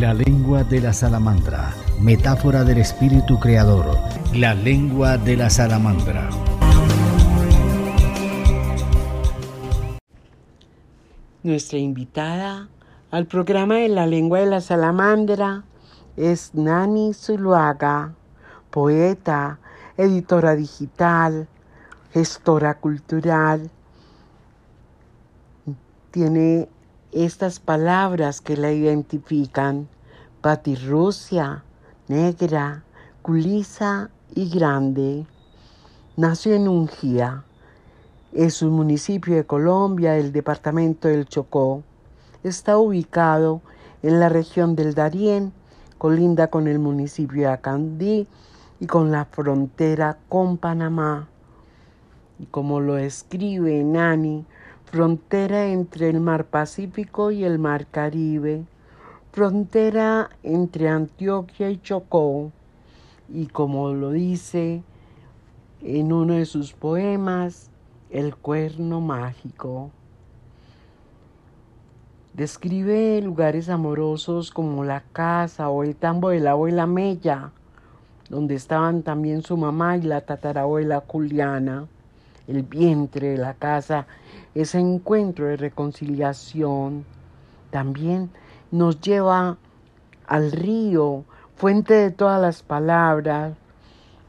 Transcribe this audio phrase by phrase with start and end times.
[0.00, 3.98] La lengua de la salamandra, metáfora del espíritu creador.
[4.32, 6.30] La lengua de la salamandra.
[11.42, 12.70] Nuestra invitada
[13.10, 15.64] al programa de la lengua de la salamandra
[16.16, 18.14] es Nani Zuluaga,
[18.70, 19.58] poeta,
[19.98, 21.46] editora digital,
[22.14, 23.70] gestora cultural.
[26.10, 26.70] Tiene
[27.12, 29.88] estas palabras que la identifican,
[30.40, 31.64] patirrucia,
[32.08, 32.84] negra,
[33.22, 35.26] culisa y grande.
[36.16, 37.44] Nació en Ungía
[38.32, 41.82] es un municipio de Colombia del departamento del Chocó.
[42.44, 43.60] Está ubicado
[44.04, 45.52] en la región del Darién,
[45.98, 48.28] colinda con el municipio de Acandí
[48.78, 51.28] y con la frontera con Panamá.
[52.38, 54.46] Y como lo escribe Nani,
[54.90, 58.64] frontera entre el mar Pacífico y el mar Caribe,
[59.30, 62.50] frontera entre Antioquia y Chocó.
[63.28, 64.82] Y como lo dice
[65.80, 67.70] en uno de sus poemas,
[68.10, 69.92] el cuerno mágico.
[72.34, 77.52] Describe lugares amorosos como la casa o el tambo de la abuela Mella,
[78.28, 81.86] donde estaban también su mamá y la tatarabuela Juliana,
[82.50, 84.06] el vientre la casa,
[84.54, 87.04] ese encuentro de reconciliación.
[87.70, 88.30] También
[88.72, 89.56] nos lleva
[90.26, 93.54] al río, fuente de todas las palabras.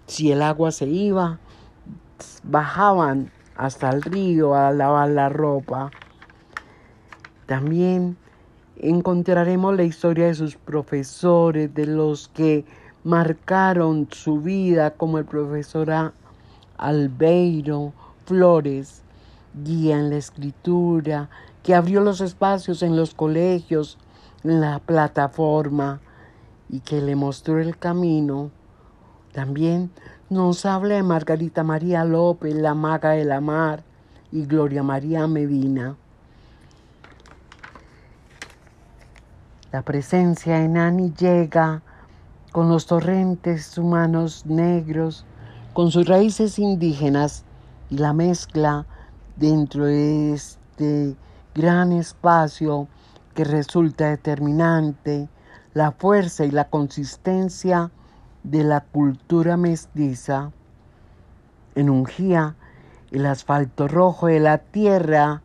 [0.06, 1.40] Si el agua se iba,
[2.44, 5.90] bajaban hasta el río a lavar la ropa.
[7.48, 8.18] También
[8.78, 12.66] encontraremos la historia de sus profesores, de los que
[13.04, 16.14] marcaron su vida, como el profesor
[16.78, 17.94] Albeiro
[18.32, 19.02] Flores,
[19.62, 21.30] guía en la escritura,
[21.64, 23.98] que abrió los espacios en los colegios,
[24.46, 26.00] en la plataforma
[26.70, 28.50] y que le mostró el camino.
[29.34, 29.92] También
[30.30, 33.84] nos habla de Margarita María López, la maga de la mar,
[34.32, 35.98] y Gloria María Medina.
[39.74, 41.82] La presencia de Nani llega
[42.54, 45.26] con los torrentes humanos negros,
[45.74, 47.44] con sus raíces indígenas
[47.92, 48.86] la mezcla
[49.36, 51.16] dentro de este
[51.54, 52.88] gran espacio
[53.36, 55.28] que resulta determinante,
[55.74, 57.92] la fuerza y la consistencia
[58.44, 60.52] de la cultura mestiza.
[61.76, 62.56] En Ungía,
[63.12, 65.42] el asfalto rojo de la tierra,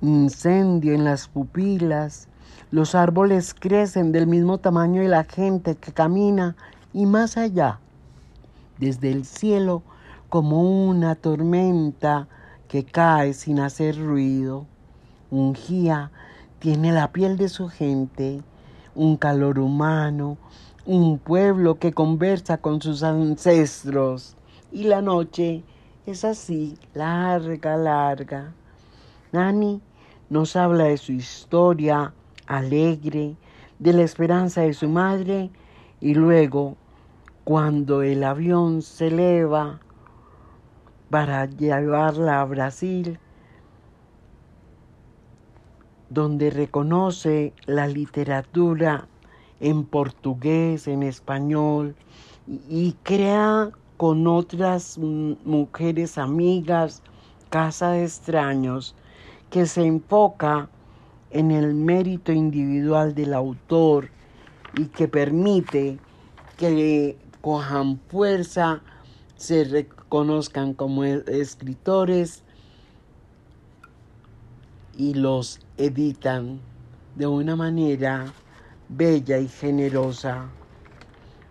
[0.00, 2.28] incendio en las pupilas,
[2.70, 6.54] los árboles crecen del mismo tamaño de la gente que camina
[6.92, 7.80] y más allá,
[8.78, 9.82] desde el cielo
[10.28, 12.28] como una tormenta
[12.68, 14.66] que cae sin hacer ruido.
[15.30, 16.10] Ungía
[16.58, 18.42] tiene la piel de su gente,
[18.94, 20.36] un calor humano,
[20.84, 24.36] un pueblo que conversa con sus ancestros.
[24.70, 25.64] Y la noche
[26.04, 28.52] es así, larga, larga.
[29.32, 29.80] Nani
[30.28, 32.12] nos habla de su historia
[32.46, 33.36] alegre,
[33.78, 35.50] de la esperanza de su madre
[36.00, 36.76] y luego,
[37.44, 39.80] cuando el avión se eleva
[41.10, 43.18] para llevarla a Brasil,
[46.10, 49.06] donde reconoce la literatura
[49.60, 51.94] en portugués, en español,
[52.46, 57.02] y crea con otras mujeres amigas
[57.50, 58.94] Casa de Extraños,
[59.50, 60.68] que se enfoca
[61.30, 64.10] en el mérito individual del autor
[64.76, 65.98] y que permite
[66.56, 68.82] que cojan fuerza,
[69.36, 72.42] se reconozcan como e-, escritores
[74.96, 76.60] y los editan
[77.14, 78.32] de una manera
[78.88, 80.50] bella y generosa.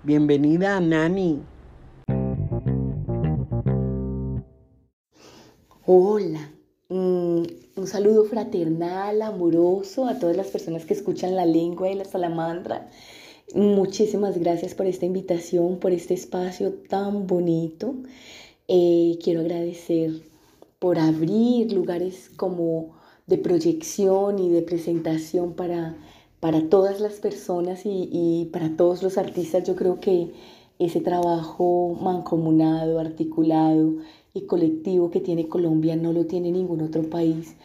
[0.01, 1.43] Bienvenida, Nani.
[5.85, 6.51] Hola,
[6.89, 7.43] mm,
[7.75, 12.89] un saludo fraternal, amoroso a todas las personas que escuchan la lengua de la salamandra.
[13.53, 17.93] Muchísimas gracias por esta invitación, por este espacio tan bonito.
[18.67, 20.21] Eh, quiero agradecer
[20.79, 25.97] por abrir lugares como de proyección y de presentación para
[26.39, 30.31] para todas las personas y, para todos los artistas, yo creo que
[30.79, 33.95] ese trabajo mancomunado, articulado
[34.33, 37.55] y colectivo que tiene Colombia no lo tiene ningún otro país.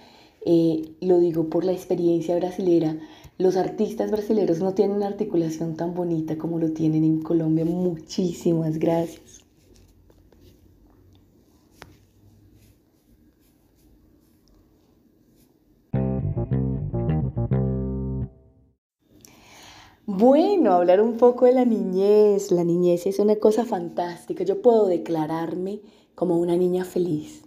[0.44, 2.98] Eh, lo digo por la experiencia brasilera.
[3.38, 7.64] Los artistas brasileños no tienen una articulación tan bonita como lo tienen en Colombia.
[7.64, 9.31] Muchísimas gracias.
[20.14, 22.50] Bueno, hablar un poco de la niñez.
[22.50, 24.44] La niñez es una cosa fantástica.
[24.44, 25.80] Yo puedo declararme
[26.14, 27.44] como una niña feliz.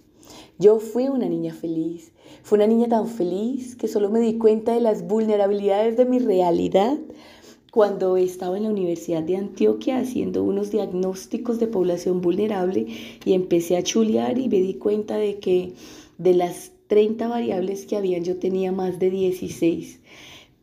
[0.58, 2.12] Yo fui una niña feliz.
[2.42, 6.18] Fui una niña tan feliz que solo me di cuenta de las vulnerabilidades de mi
[6.18, 6.98] realidad
[7.72, 12.88] cuando estaba en la Universidad de Antioquia haciendo unos diagnósticos de población vulnerable
[13.24, 15.74] y empecé a chulear y me di cuenta de que
[16.18, 20.00] de las 30 variables que habían yo tenía más de 16.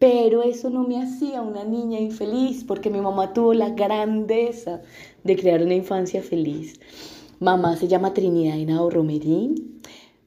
[0.02, 4.82] Pero eso no me hacía una niña infeliz porque mi mamá tuvo la grandeza
[5.22, 6.80] de crear una infancia feliz.
[7.38, 9.80] Mamá se llama Trinidad Henao Romerín.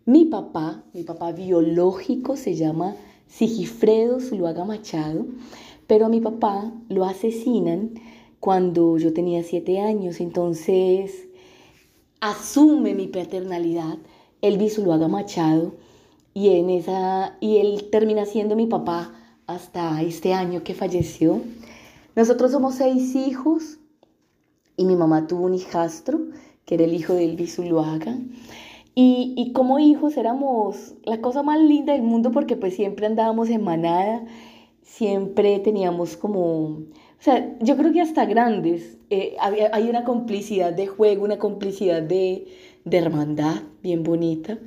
[0.06, 2.95] Mi papá, mi papá biológico se llama
[3.27, 5.25] Sigifredo Zuluaga Machado,
[5.88, 7.95] pero a mi papá lo asesinan
[8.39, 11.27] cuando yo tenía siete años, entonces
[12.22, 13.98] asume mi paternalidad
[14.42, 15.74] Elvis Zuluaga Machado
[16.33, 21.42] y, en esa, y él termina siendo mi papá hasta este año que falleció.
[22.15, 23.77] Nosotros somos seis hijos
[24.77, 26.19] y mi mamá tuvo un hijastro,
[26.65, 28.18] que era el hijo de Elvis Zuluaga.
[28.95, 33.50] Y, y, como hijos éramos la cosa más linda del mundo porque pues siempre andábamos
[33.50, 34.24] en manada,
[34.81, 36.86] siempre teníamos como, o
[37.19, 42.48] sea, yo creo que hasta grandes, eh, hay una complicidad de juego, una complicidad de,
[42.86, 44.57] de hermandad bien bonita.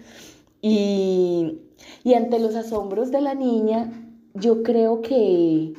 [0.61, 1.61] Y,
[2.05, 3.91] y ante los asombros de la niña,
[4.41, 5.75] yo creo que,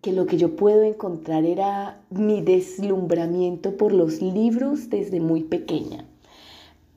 [0.00, 6.04] que lo que yo puedo encontrar era mi deslumbramiento por los libros desde muy pequeña.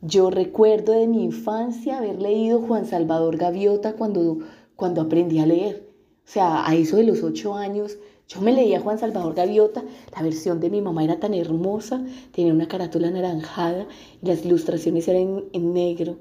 [0.01, 4.39] Yo recuerdo de mi infancia haber leído Juan Salvador Gaviota cuando,
[4.75, 5.87] cuando aprendí a leer.
[6.25, 7.97] O sea, a eso de los ocho años,
[8.27, 9.83] yo me leía Juan Salvador Gaviota,
[10.15, 13.87] la versión de mi mamá era tan hermosa, tenía una carátula anaranjada
[14.21, 16.17] y las ilustraciones eran en, negro.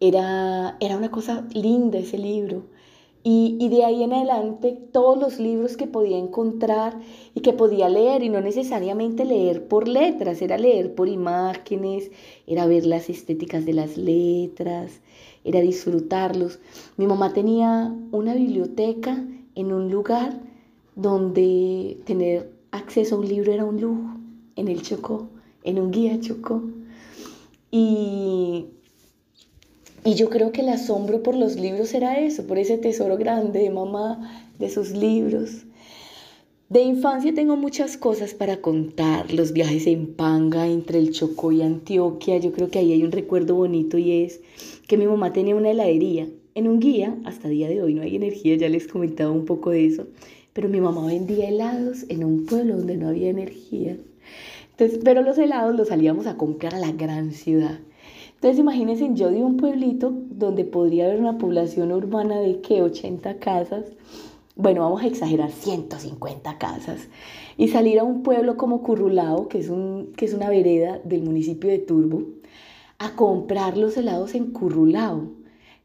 [0.00, 2.64] Era, era una cosa linda ese libro.
[3.28, 7.00] Y, de ahí en adelante todos los libros que podía encontrar
[7.34, 12.12] y que podía leer, y no necesariamente leer por letras, era leer por imágenes,
[12.46, 15.00] era ver las estéticas de las letras,
[15.42, 16.60] era disfrutarlos.
[16.96, 19.26] Mi mamá tenía una biblioteca
[19.56, 20.40] en un lugar
[20.94, 24.20] donde tener acceso a un libro era un lujo,
[24.54, 25.26] en el Chocó,
[25.64, 26.62] en un guía Chocó.
[27.72, 28.66] Y
[30.06, 33.58] y yo creo que el asombro por los libros era eso, por ese tesoro grande
[33.58, 35.64] de mamá, de sus libros.
[36.68, 41.62] De infancia tengo muchas cosas para contar, los viajes en Panga entre el Chocó y
[41.62, 44.40] Antioquia, yo creo que ahí hay un recuerdo bonito y es
[44.86, 48.14] que mi mamá tenía una heladería en un guía, hasta día de hoy no hay
[48.14, 50.06] energía, ya les comentaba un poco de eso,
[50.52, 53.96] pero mi mamá vendía helados en un pueblo donde no había energía.
[54.70, 57.80] Entonces, pero los helados los salíamos a comprar a la gran ciudad.
[58.36, 63.38] Entonces imagínense yo de un pueblito donde podría haber una población urbana de que 80
[63.38, 63.86] casas,
[64.56, 67.08] bueno, vamos a exagerar, 150 casas,
[67.56, 71.22] y salir a un pueblo como Currulao, que es, un, que es una vereda del
[71.22, 72.24] municipio de Turbo,
[72.98, 75.30] a comprar los helados en Currulao.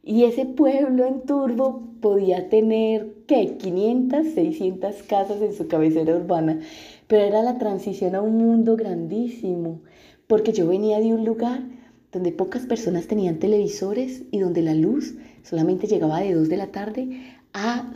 [0.03, 3.55] Y ese pueblo en Turbo podía tener, ¿qué?
[3.57, 6.59] 500, 600 casas en su cabecera urbana,
[7.07, 9.79] pero era la transición a un mundo grandísimo,
[10.27, 11.61] porque yo venía de un lugar
[12.11, 16.67] donde pocas personas tenían televisores y donde la luz solamente llegaba de 2 de la
[16.67, 17.21] tarde
[17.53, 17.91] a,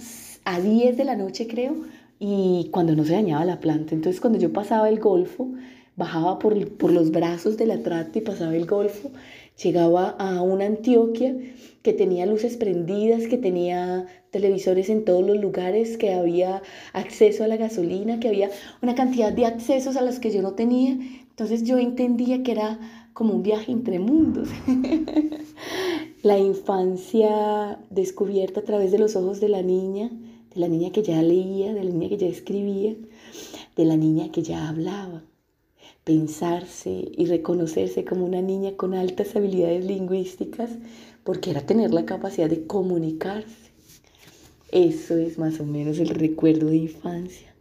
[0.45, 1.75] a 10 de la noche, creo,
[2.19, 3.93] y cuando no se dañaba la planta.
[3.93, 5.51] Entonces, cuando yo pasaba el golfo,
[5.95, 9.11] bajaba por, por los brazos de la trata y pasaba el golfo,
[9.61, 11.35] llegaba a una Antioquia
[11.81, 16.61] que tenía luces prendidas, que tenía televisores en todos los lugares, que había
[16.93, 18.49] acceso a la gasolina, que había
[18.81, 20.97] una cantidad de accesos a los que yo no tenía.
[21.29, 22.79] Entonces yo entendía que era
[23.15, 24.49] como un viaje entre mundos.
[26.21, 30.11] la infancia descubierta a través de los ojos de la niña,
[30.53, 32.93] de la niña que ya leía, de la niña que ya escribía,
[33.77, 35.23] de la niña que ya hablaba.
[36.03, 40.71] Pensarse y reconocerse como una niña con altas habilidades lingüísticas,
[41.23, 43.71] porque era tener la capacidad de comunicarse.
[44.73, 47.54] Eso es más o menos el recuerdo de infancia.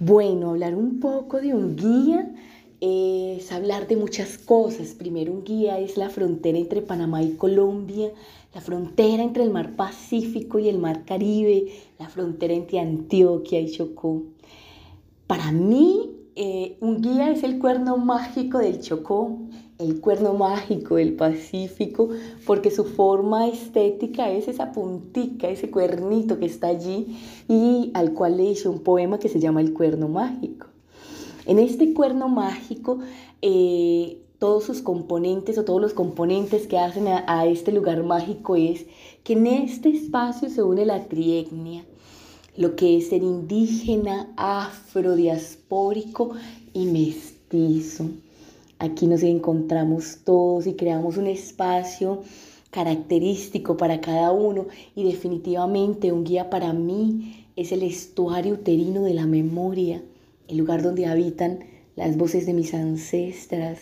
[0.00, 2.32] Bueno, hablar un poco de un guía
[2.80, 4.94] es hablar de muchas cosas.
[4.94, 8.12] Primero, un guía es la frontera entre Panamá y Colombia,
[8.54, 13.72] la frontera entre el mar Pacífico y el mar Caribe, la frontera entre Antioquia y
[13.72, 14.22] Chocó.
[15.26, 19.36] Para mí, eh, un guía es el cuerno mágico del Chocó,
[19.78, 22.08] el cuerno mágico del Pacífico,
[22.46, 27.16] porque su forma estética es esa puntica, ese cuernito que está allí
[27.48, 30.66] y al cual le hice un poema que se llama El cuerno mágico.
[31.46, 32.98] En este cuerno mágico,
[33.40, 38.86] eh, todos sus componentes o todos los componentes que hacen a, este lugar mágico es
[39.22, 41.84] que en este espacio se une la trietnia,
[42.56, 46.32] lo que es ser indígena, afrodiaspórico
[46.72, 48.06] y mestizo.
[48.80, 52.22] Aquí nos encontramos todos y creamos un espacio
[52.70, 59.14] característico para cada uno y definitivamente un guía para mí es el estuario uterino de
[59.14, 60.00] la memoria,
[60.46, 61.58] el lugar donde habitan
[61.96, 63.80] las voces de mis ancestras,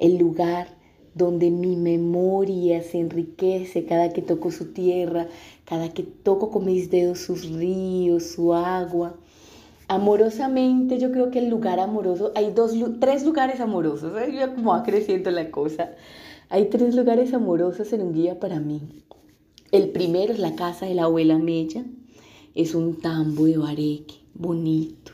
[0.00, 0.66] el lugar
[1.14, 5.28] donde mi memoria se enriquece cada que toco su tierra,
[5.64, 9.14] cada que toco con mis dedos sus ríos, su agua.
[9.88, 14.50] Amorosamente, yo creo que el lugar amoroso, hay dos, tres lugares amorosos, ¿eh?
[14.54, 15.92] como va creciendo la cosa.
[16.48, 18.80] Hay tres lugares amorosos en un guía para mí.
[19.72, 21.84] El primero es la casa de la abuela Mella,
[22.54, 25.12] es un tambo de bareque, bonito.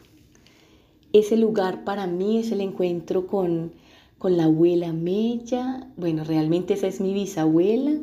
[1.13, 3.73] Ese lugar para mí es el encuentro con
[4.21, 7.99] con la abuela Mella, bueno, realmente esa es mi bisabuela,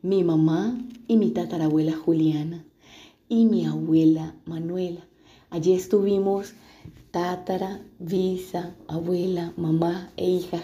[0.00, 2.64] mi mamá y mi tatarabuela Juliana
[3.28, 5.06] y mi abuela Manuela.
[5.52, 6.54] Allí estuvimos
[7.10, 10.62] tatara, visa, abuela, mamá e hija.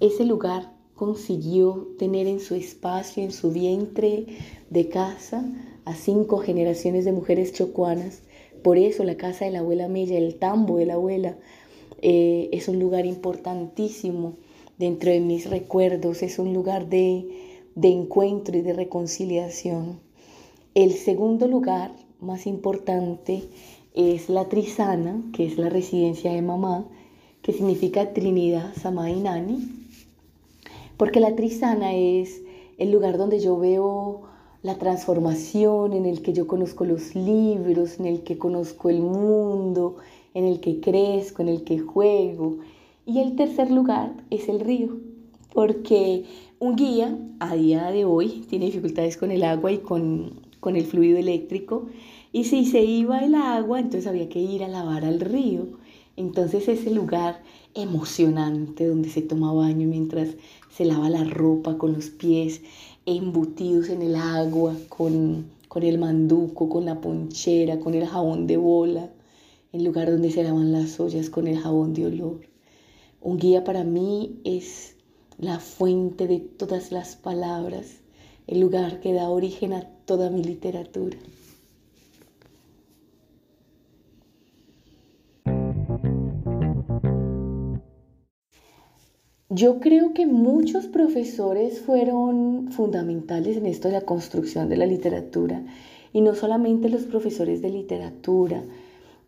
[0.00, 4.24] Ese lugar consiguió tener en su espacio, en su vientre
[4.70, 5.44] de casa,
[5.84, 8.22] a cinco generaciones de mujeres chocuanas.
[8.62, 11.36] Por eso la casa de la abuela Mella, el tambo de la abuela,
[12.00, 14.38] eh, es un lugar importantísimo
[14.78, 17.28] dentro de mis recuerdos, es un lugar de,
[17.74, 20.00] de encuentro y de reconciliación.
[20.74, 23.42] El segundo lugar más importante
[23.94, 26.86] es la Trisana, que es la residencia de mamá,
[27.42, 28.72] que significa Trinidad,
[29.08, 29.68] y Nani,
[30.96, 32.42] porque la Trisana es
[32.78, 34.22] el lugar donde yo veo
[34.62, 39.96] la transformación, en el que yo conozco los libros, en el que conozco el mundo,
[40.34, 42.58] en el que crezco, en el que juego.
[43.06, 44.98] Y el tercer lugar es el río,
[45.54, 46.24] porque
[46.58, 50.84] un guía a día de hoy tiene dificultades con el agua y con, con el
[50.84, 51.86] fluido eléctrico.
[52.32, 55.66] Y si se iba el agua, entonces había que ir a lavar al río.
[56.16, 57.42] Entonces ese lugar
[57.74, 60.30] emocionante donde se toma baño mientras
[60.70, 62.62] se lava la ropa con los pies
[63.06, 68.56] embutidos en el agua, con, con el manduco, con la ponchera, con el jabón de
[68.56, 69.10] bola
[69.72, 72.40] el lugar donde se lavan las ollas con el jabón de olor.
[73.20, 74.96] Un guía para mí es
[75.38, 78.00] la fuente de todas las palabras,
[78.46, 81.16] el lugar que da origen a toda mi literatura.
[89.50, 95.62] Yo creo que muchos profesores fueron fundamentales en esto de la construcción de la literatura,
[96.12, 98.62] y no solamente los profesores de literatura,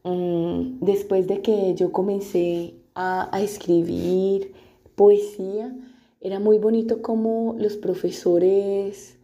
[0.04, 4.52] Mm, después de que yo comencé a, escribir
[4.96, 5.74] poesía,
[6.20, 9.16] era muy bonito como los profesores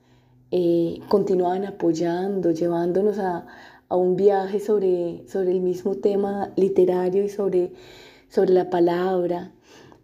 [0.52, 3.47] eh, continuaban apoyando, llevándonos a,
[3.90, 7.73] un viaje sobre, sobre el mismo tema literario y sobre,
[8.28, 9.50] sobre la palabra.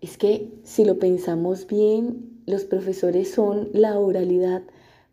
[0.04, 4.62] Es que si lo pensamos bien, los profesores son la oralidad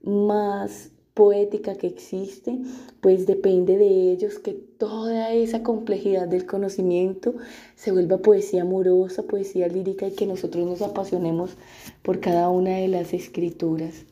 [0.04, 2.60] más poética que existe,
[3.00, 7.36] pues depende de ellos que toda esa complejidad del conocimiento
[7.76, 11.52] se vuelva poesía amorosa, poesía lírica y que nosotros nos apasionemos
[12.02, 14.04] por cada una de las escrituras.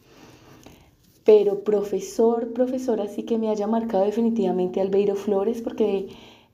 [1.25, 6.07] Pero profesor, profesora, sí que me haya marcado definitivamente Albeiro Flores porque,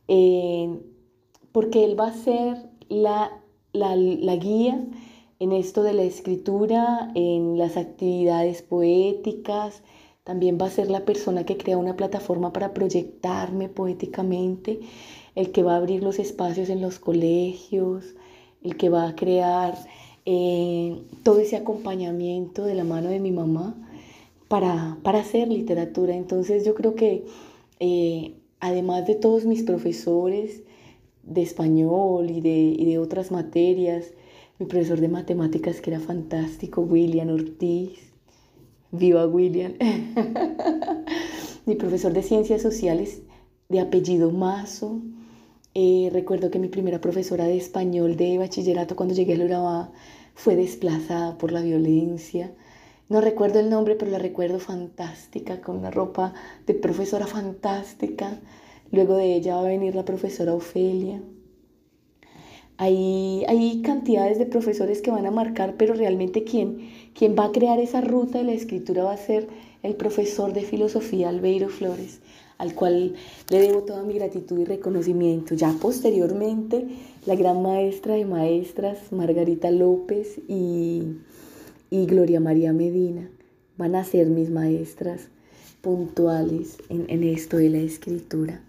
[0.08, 0.80] eh,
[1.52, 2.58] porque él va a ser
[2.90, 3.45] la,
[3.76, 4.84] la, la guía
[5.40, 9.84] en esto de la escritura, en las actividades poéticas,
[10.24, 14.80] también va a ser la persona que crea una plataforma para proyectarme poéticamente,
[15.36, 18.16] el que va a abrir los espacios en los colegios,
[18.64, 19.78] el que va a crear
[20.26, 23.76] eh, todo ese acompañamiento de la mano de mi mamá
[24.48, 26.16] para, hacer literatura.
[26.16, 27.26] Entonces yo creo que
[27.80, 30.64] eh, además de todos mis profesores
[31.26, 34.06] de español y de, y de otras materias,
[34.60, 38.00] mi profesor de matemáticas que era fantástico, William Ortiz,
[38.92, 39.74] Viva William.
[41.66, 43.22] mi profesor de ciencias sociales
[43.70, 45.02] de apellido Mazo.
[45.74, 49.92] Eh, recuerdo que mi primera profesora de español de bachillerato cuando llegué a Urabá
[50.36, 52.54] fue desplazada por la violencia.
[53.10, 56.34] No recuerdo el nombre, pero la recuerdo fantástica, con una ropa
[56.66, 58.40] de profesora fantástica.
[58.96, 61.22] Luego de ella va a venir la profesora Ofelia.
[62.78, 66.80] Hay, hay cantidades de profesores que van a marcar, pero realmente quien,
[67.38, 69.50] va a crear esa ruta de la escritura va a ser
[69.84, 72.22] el profesor de filosofía Albeiro Flores.
[72.58, 73.16] al cual
[73.50, 75.56] le debo toda mi gratitud y reconocimiento.
[75.56, 76.88] Ya posteriormente,
[77.26, 81.18] la gran maestra de maestras, Margarita López y,
[81.92, 83.30] Gloria María Medina,
[83.76, 85.28] van a ser mis maestras
[85.82, 88.65] puntuales en, en esto de la escritura.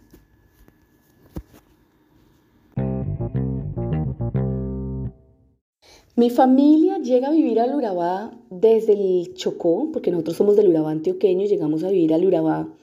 [6.18, 10.90] Mi familia llega a vivir al Urabá desde el Chocó, porque nosotros somos del Urabá
[10.90, 12.74] antioqueño, llegamos a vivir al Urabá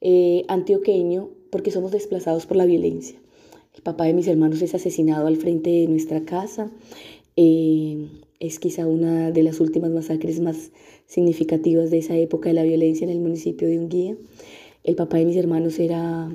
[0.00, 3.18] eh, antioqueño porque somos desplazados por la violencia.
[3.74, 6.70] El papá de mis hermanos es asesinado al frente de nuestra casa.
[7.34, 8.06] Eh,
[8.38, 10.70] es quizá una de las últimas masacres más
[11.06, 14.16] significativas de esa época de la violencia en el municipio de Unguía.
[14.84, 16.30] El papá de mis hermanos era,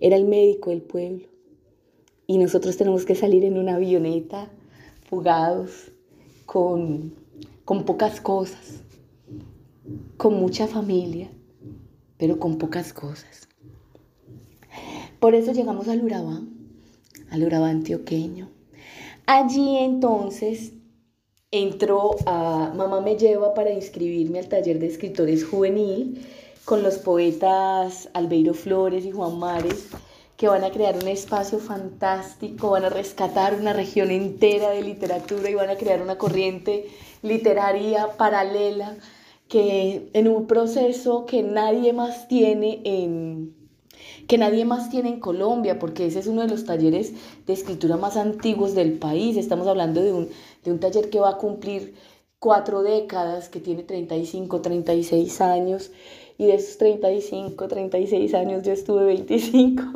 [0.00, 1.26] era el médico del pueblo
[2.26, 4.50] y nosotros tenemos que salir en una avioneta
[5.12, 5.92] jugados,
[6.46, 7.12] con,
[7.66, 8.82] con pocas cosas,
[10.16, 11.30] con mucha familia,
[12.16, 13.46] pero con pocas cosas.
[15.20, 16.40] Por eso llegamos al Urabá,
[17.30, 18.48] al Urabá antioqueño.
[19.26, 20.72] Allí entonces
[21.50, 26.26] entró a Mamá me lleva para inscribirme al taller de escritores juvenil
[26.64, 29.90] con los poetas Albeiro Flores y Juan Mares
[30.42, 35.48] que van a crear un espacio fantástico, van a rescatar una región entera de literatura
[35.48, 36.88] y van a crear una corriente
[37.22, 38.96] literaria paralela
[39.46, 43.54] que en un proceso que nadie más tiene en
[44.26, 47.12] que nadie más tiene en Colombia, porque ese es uno de los talleres
[47.46, 49.36] de escritura más antiguos del país.
[49.36, 50.28] Estamos hablando de un,
[50.64, 51.94] de un taller que va a cumplir
[52.40, 55.92] cuatro décadas, que tiene 35, 36 años
[56.38, 59.82] y de esos 35, 36 años yo estuve 25.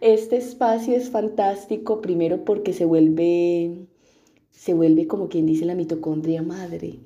[0.00, 3.86] Este espacio es fantástico, primero porque se vuelve,
[4.50, 7.00] se vuelve como quien dice la mitocondria madre.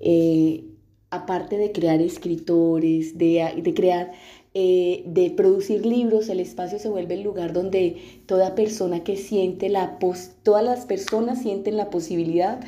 [0.00, 0.64] Eh,
[1.10, 4.12] aparte de crear escritores, de, de crear,
[4.54, 9.68] eh, de producir libros, el espacio se vuelve el lugar donde toda persona que siente
[9.68, 9.98] la,
[10.44, 12.60] todas las personas sienten la posibilidad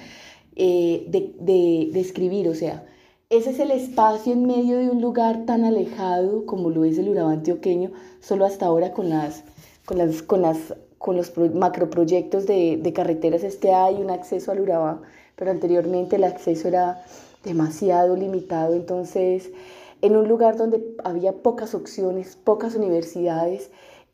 [0.56, 2.84] eh, de, de, de escribir, o sea,
[3.30, 7.10] ese es el espacio en medio de un lugar tan alejado como lo es el
[7.10, 9.44] Urabá antioqueño, solo hasta ahora con, las,
[9.84, 14.60] con, las, con, las, con los macroproyectos de, de carreteras este hay un acceso al
[14.60, 15.02] Urabá,
[15.36, 17.04] pero anteriormente el acceso era
[17.44, 19.50] demasiado limitado, entonces
[20.00, 23.70] en un lugar donde había pocas opciones, pocas universidades,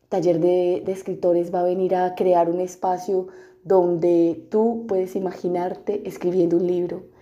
[0.09, 3.29] taller de, de escritores va a venir a crear un espacio
[3.63, 7.14] donde tú puedes imaginarte escribiendo un libro,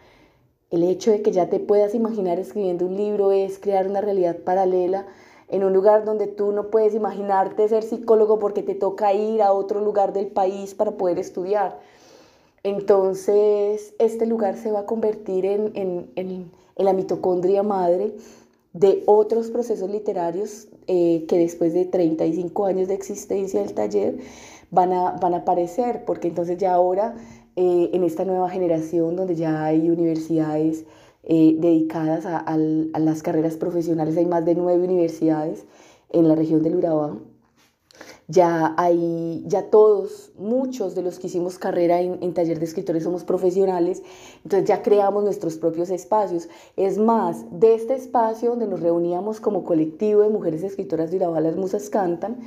[0.72, 4.38] el hecho de que ya te puedas imaginar escribiendo un libro es crear una realidad
[4.38, 5.06] paralela
[5.48, 9.52] en un lugar donde tú no puedes imaginarte ser psicólogo porque te toca ir a
[9.52, 11.78] otro lugar del país para poder estudiar.
[12.62, 18.14] Entonces, este lugar se va a convertir en, la mitocondria madre
[18.72, 24.16] de otros procesos literarios eh, que después de 35 años de existencia del taller
[24.70, 27.14] van a, van a aparecer, porque entonces ya ahora
[27.56, 30.84] eh, en esta nueva generación donde ya hay universidades
[31.24, 35.64] eh, dedicadas a, las carreras profesionales, hay más de nueve universidades
[36.10, 37.16] en la región del Urabá.
[38.26, 43.24] Ya hay, ya todos, muchos de los que hicimos carrera en, taller de escritores somos
[43.24, 44.02] profesionales,
[44.42, 46.48] entonces ya creamos nuestros propios espacios.
[46.76, 51.40] Es más, de este espacio donde nos reuníamos como colectivo de mujeres escritoras de Urabá,
[51.40, 52.38] las musas cantan,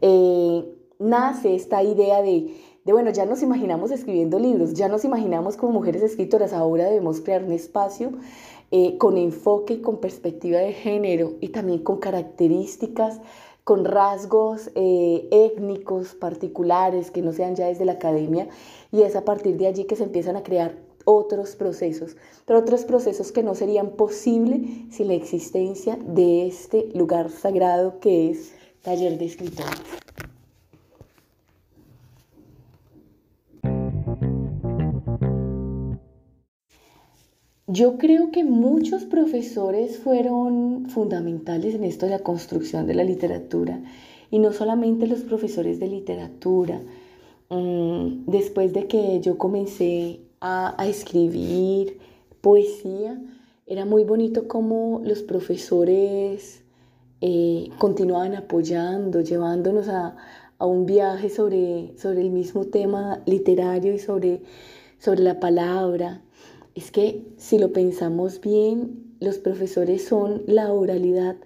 [0.00, 0.64] eh,
[0.98, 2.54] nace esta idea de
[2.88, 7.20] de bueno, ya nos imaginamos escribiendo libros, ya nos imaginamos como mujeres escritoras, ahora debemos
[7.20, 8.12] crear un espacio
[8.70, 13.20] eh, con enfoque y con perspectiva de género y también con características,
[13.62, 18.48] con rasgos eh, étnicos particulares que no sean ya desde la academia
[18.90, 22.86] y es a partir de allí que se empiezan a crear otros procesos, pero otros
[22.86, 29.18] procesos que no serían posibles sin la existencia de este lugar sagrado que es taller
[29.18, 29.98] de escritores.
[37.70, 43.78] Yo creo que muchos profesores fueron fundamentales en esto de la construcción de la literatura
[44.30, 46.80] y no solamente los profesores de literatura.
[47.50, 51.98] Mm, después de que yo comencé a, escribir
[52.40, 53.20] poesía,
[53.66, 56.62] era muy bonito cómo los profesores
[57.20, 60.16] eh, continuaban apoyando, llevándonos a,
[60.58, 64.40] un viaje sobre, sobre el mismo tema literario y sobre,
[64.98, 66.22] sobre la palabra
[66.78, 71.36] es que si lo pensamos bien, los profesores son la oralidad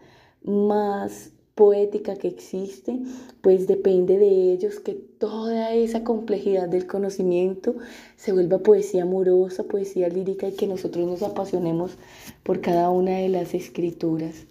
[0.45, 2.99] más poética que existe,
[3.42, 7.77] pues depende de ellos que toda esa complejidad del conocimiento
[8.16, 11.99] se vuelva poesía amorosa, poesía lírica y que nosotros nos apasionemos
[12.42, 14.47] por cada una de las escrituras.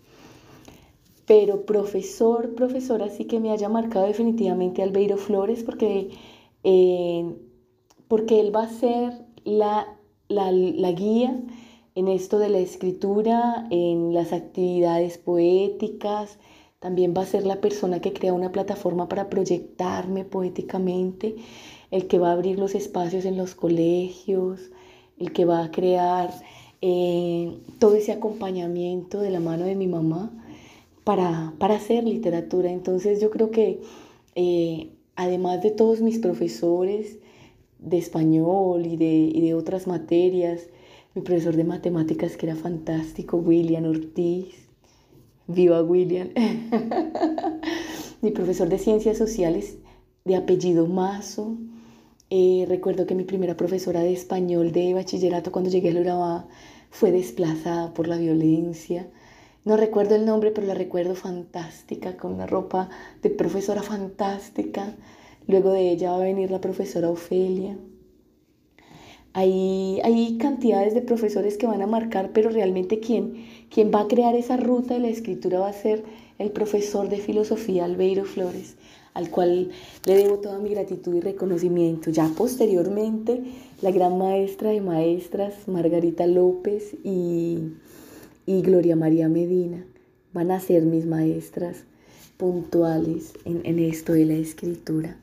[1.26, 6.10] pero profesor, profesora sí que me haya marcado definitivamente Albeiro Flores porque,
[6.63, 7.36] eh,
[8.08, 9.13] porque él va a ser
[9.46, 9.88] la,
[10.32, 11.39] la, la guía
[11.96, 16.39] en esto de la escritura, en las actividades poéticas,
[16.80, 21.36] también va a ser la persona que crea una plataforma para proyectarme poéticamente,
[21.91, 24.72] el que va a abrir los espacios en los colegios,
[25.20, 26.34] el que va a crear
[26.82, 30.32] eh, todo ese acompañamiento de la mano de mi mamá
[31.04, 32.72] para, hacer literatura.
[32.72, 33.82] Entonces yo creo que
[34.36, 37.20] eh, además de todos mis profesores
[37.82, 40.62] de español y de, y de otras materias,
[41.13, 44.56] mi profesor de matemáticas que era fantástico, William Ortiz,
[45.48, 46.30] Viva William.
[48.22, 49.78] mi profesor de ciencias sociales
[50.26, 51.58] de apellido Mazo.
[52.30, 56.48] Eh, recuerdo que mi primera profesora de español de bachillerato cuando llegué a Urabá
[56.89, 59.08] fue desplazada por la violencia.
[59.65, 62.89] No recuerdo el nombre, pero la recuerdo fantástica, con una ropa
[63.22, 64.96] de profesora fantástica.
[65.48, 67.78] Luego de ella va a venir la profesora Ofelia.
[69.34, 73.46] Hay, hay cantidades de profesores que van a marcar, pero realmente quien,
[73.94, 76.04] va a crear esa ruta de la escritura va a ser
[76.38, 78.76] el profesor de filosofía Albeiro Flores,
[79.14, 79.72] al cual
[80.06, 82.10] le debo toda mi gratitud y reconocimiento.
[82.12, 83.42] Ya posteriormente,
[83.82, 87.58] la gran maestra de maestras, Margarita López y,
[88.46, 89.86] y Gloria María Medina,
[90.34, 91.86] van a ser mis maestras
[92.36, 95.18] puntuales en, en esto de la escritura.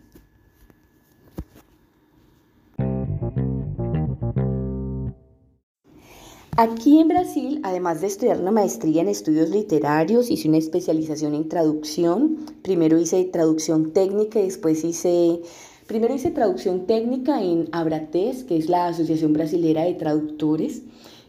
[6.61, 11.49] Aquí en Brasil, además de estudiar una maestría en estudios literarios, hice una especialización en
[11.49, 12.38] traducción.
[12.62, 15.40] Primero hice traducción técnica y después hice,
[15.87, 20.83] primero hice traducción técnica en Abrates, que es la Asociación Brasilera de Traductores,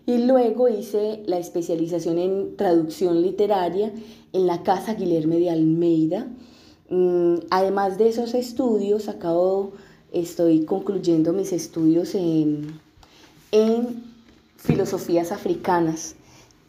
[0.07, 3.93] y luego hice la especialización en traducción literaria
[4.33, 6.25] en la Casa Guilherme de Almeida.
[6.89, 9.73] Mm, además de esos estudios, acabo,
[10.11, 12.79] estoy concluyendo mis estudios en,
[13.51, 14.08] en
[14.59, 16.15] filosofías africanas.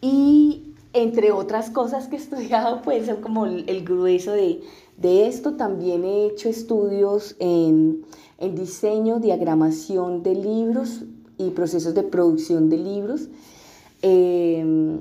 [0.01, 4.63] Y entre otras cosas que he estudiado, pues son como el, grueso de,
[5.03, 5.55] esto.
[5.55, 8.05] También he hecho estudios en,
[8.39, 11.03] diseño, diagramación de libros
[11.37, 13.29] y procesos de producción de libros.
[14.03, 15.01] Em,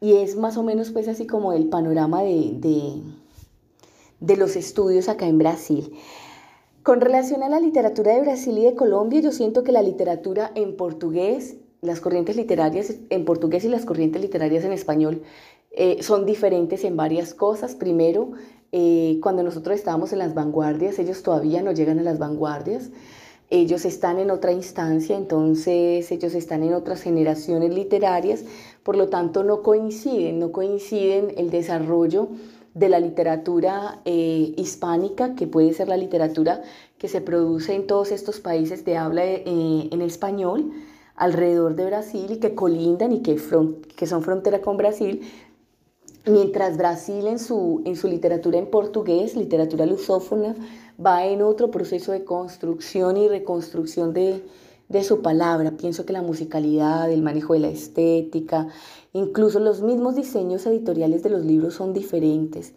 [0.00, 3.02] y es más o menos pues así como el panorama de, de,
[4.20, 5.92] de los estudios acá en Brasil.
[6.82, 10.52] Con relación a la literatura de Brasil y de Colombia, yo siento que la literatura
[10.54, 15.22] en portugués las corrientes literarias en portugués y las corrientes literarias en español
[15.70, 17.74] eh, son diferentes en varias cosas.
[17.74, 18.32] Primero,
[18.72, 22.90] eh, cuando nosotros estábamos en las vanguardias, ellos todavía no llegan a las vanguardias.
[23.50, 28.44] Ellos están en otra instancia, entonces ellos están en otras generaciones literarias,
[28.82, 32.28] por lo tanto no coinciden, no coinciden el desarrollo
[32.72, 36.62] de la literatura eh, hispánica, que puede ser la literatura
[36.98, 40.72] que se produce en todos estos países de habla en español,
[41.16, 43.40] alrededor de Brasil y que colindan y que,
[43.96, 45.22] que son frontera con Brasil,
[46.26, 50.54] mientras Brasil en su, en su literatura en portugués, literatura lusófona,
[51.04, 54.44] va en otro proceso de construcción y reconstrucción de,
[54.88, 55.72] de su palabra.
[55.72, 58.68] Pienso que la musicalidad, el manejo de la estética,
[59.12, 62.72] incluso los mismos diseños editoriales de los libros son diferentes.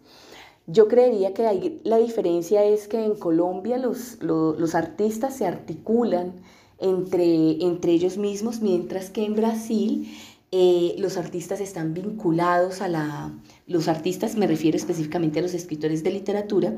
[0.66, 6.34] Yo creería que la diferencia es que en Colombia los, los, los artistas se articulan
[6.78, 10.08] entre, entre ellos mismos, mientras que en Brasil
[10.50, 13.32] eh, los artistas están vinculados a la...
[13.66, 16.74] Los artistas, me refiero específicamente a los escritores de literatura,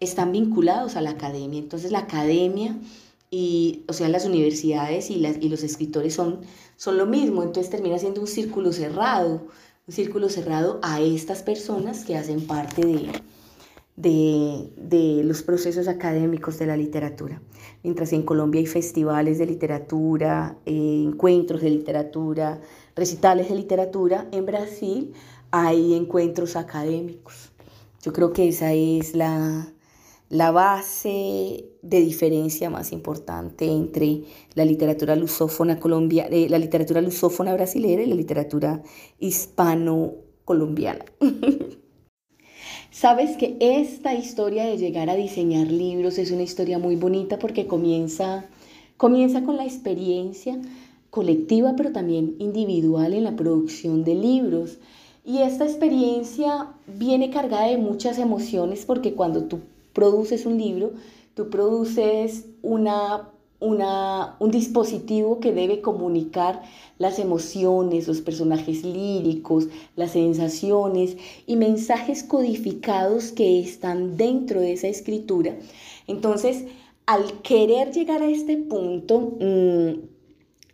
[0.00, 1.58] están vinculados a la academia.
[1.58, 2.76] Entonces la academia
[3.30, 6.40] y, o sea, las universidades y, las, y los escritores son,
[6.76, 7.42] son lo mismo.
[7.42, 9.46] Entonces termina siendo un círculo cerrado,
[9.86, 13.10] un círculo cerrado a estas personas que hacen parte de,
[13.96, 17.40] de, los procesos académicos de la literatura.
[17.82, 22.60] Mientras en Colombia hay festivales de literatura, eh, encuentros de literatura,
[22.96, 25.12] recitales de literatura, en Brasil
[25.50, 27.52] hay encuentros académicos.
[28.02, 29.72] Yo creo que esa es la,
[30.28, 37.54] la base de diferencia más importante entre la literatura lusófona colombia, eh, la literatura lusófona
[37.54, 38.82] brasilera y la literatura
[39.20, 41.04] hispano-colombiana.
[42.94, 47.66] Sabes que esta historia de llegar a diseñar libros es una historia muy bonita porque
[47.66, 48.44] comienza,
[48.96, 50.56] comienza con la experiencia
[51.10, 54.78] colectiva pero también individual en la producción de libros.
[55.24, 59.58] Y esta experiencia viene cargada de muchas emociones porque cuando tú
[59.92, 60.92] produces un libro,
[61.34, 63.28] tú produces una,
[63.64, 66.62] un dispositivo que debe comunicar
[66.98, 74.88] las emociones, los personajes líricos, las sensaciones y mensajes codificados que están dentro de esa
[74.88, 75.56] escritura.
[76.06, 76.64] Entonces,
[77.06, 80.14] al querer llegar a este punto, mm,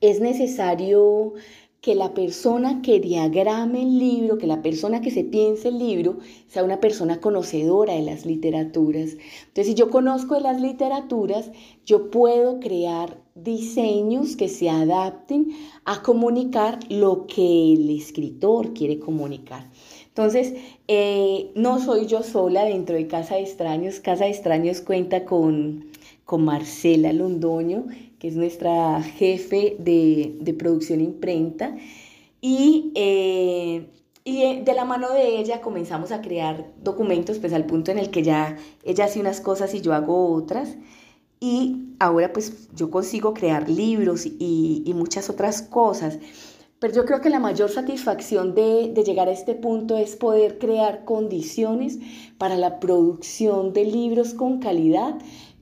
[0.01, 1.35] es necesario
[1.81, 6.19] que la persona que diagrame el libro, que la persona que se piense el libro,
[6.47, 9.17] sea una persona conocedora de las literaturas.
[9.49, 11.51] Entonces, si yo conozco de las literaturas,
[11.87, 15.49] yo puedo crear diseños que se adapten
[15.87, 19.71] a comunicar lo que el escritor quiere comunicar.
[20.09, 20.55] Entonces,
[20.87, 24.01] eh, no soy yo sola dentro de Casa de Extraños.
[24.01, 25.87] Casa de Extraños cuenta con,
[26.27, 27.87] con Marcela Londoño,
[28.21, 31.75] que es nuestra jefe de, producción imprenta.
[32.43, 33.89] Y, eh,
[34.25, 37.99] y eh, de la mano de ella comenzamos a crear documentos, pues al punto en
[37.99, 40.77] el que ya ella hace unas cosas y yo hago otras.
[41.41, 46.19] Y ahora pues yo consigo crear libros y, y muchas otras cosas.
[46.79, 50.59] Pero yo creo que la mayor satisfacción de, de, llegar a este punto es poder
[50.59, 51.99] crear condiciones
[52.39, 55.19] para la producción de libros con calidad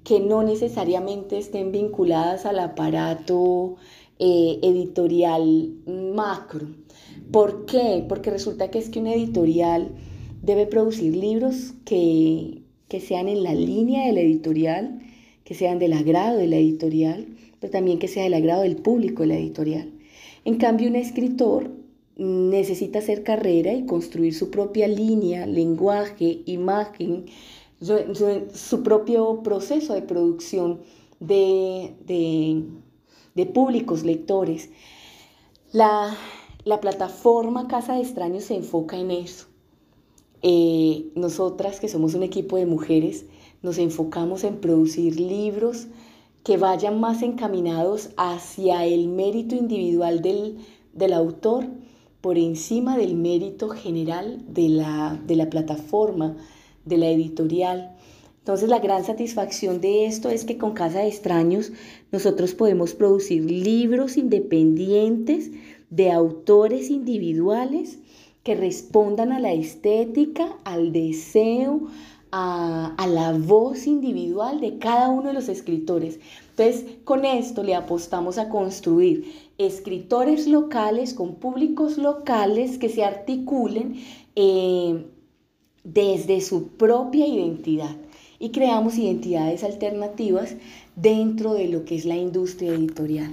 [0.09, 3.77] que no necesariamente estén vinculadas al aparato
[4.19, 5.75] eh, editorial
[6.15, 6.67] macro.
[7.31, 8.07] ¿Por qué?
[8.09, 9.91] Porque resulta que es que un editorial
[10.41, 15.03] debe producir libros que, que sean en la línea de la editorial,
[15.45, 17.27] que sean del agrado de la editorial,
[17.61, 19.93] pero también que sea del agrado del público de la editorial.
[20.47, 21.71] En cambio, un escritor
[22.17, 27.27] necesita hacer carrera y construir su propia línea, lenguaje, imagen,
[27.81, 30.81] su, propio proceso de producción
[31.21, 32.65] de,
[33.55, 34.71] públicos, lectores.
[35.73, 36.17] La,
[36.81, 39.47] plataforma Casa de Extraños se enfoca en eso.
[40.43, 43.25] Eh, nosotras, que somos un equipo de mujeres,
[43.63, 45.89] nos enfocamos en producir libros
[46.45, 50.59] que vayan más encaminados hacia el mérito individual del,
[50.93, 51.67] del autor
[52.21, 56.37] por encima del mérito general de la, de la plataforma
[56.89, 57.95] de la editorial.
[58.39, 61.71] Entonces la gran satisfacción de esto es que con Casa de Extraños
[62.11, 65.51] nosotros podemos producir libros independientes
[65.91, 67.99] de autores individuales
[68.43, 71.89] que respondan a la estética, al deseo,
[72.31, 76.19] a, a, la voz individual de cada uno de los escritores.
[76.51, 83.97] Entonces, con esto le apostamos a construir escritores locales con públicos locales que se articulen
[84.37, 85.05] eh,
[85.93, 87.97] desde su propia identidad
[88.39, 90.55] y creamos identidades alternativas
[90.97, 93.33] dentro de lo que es la industria editorial.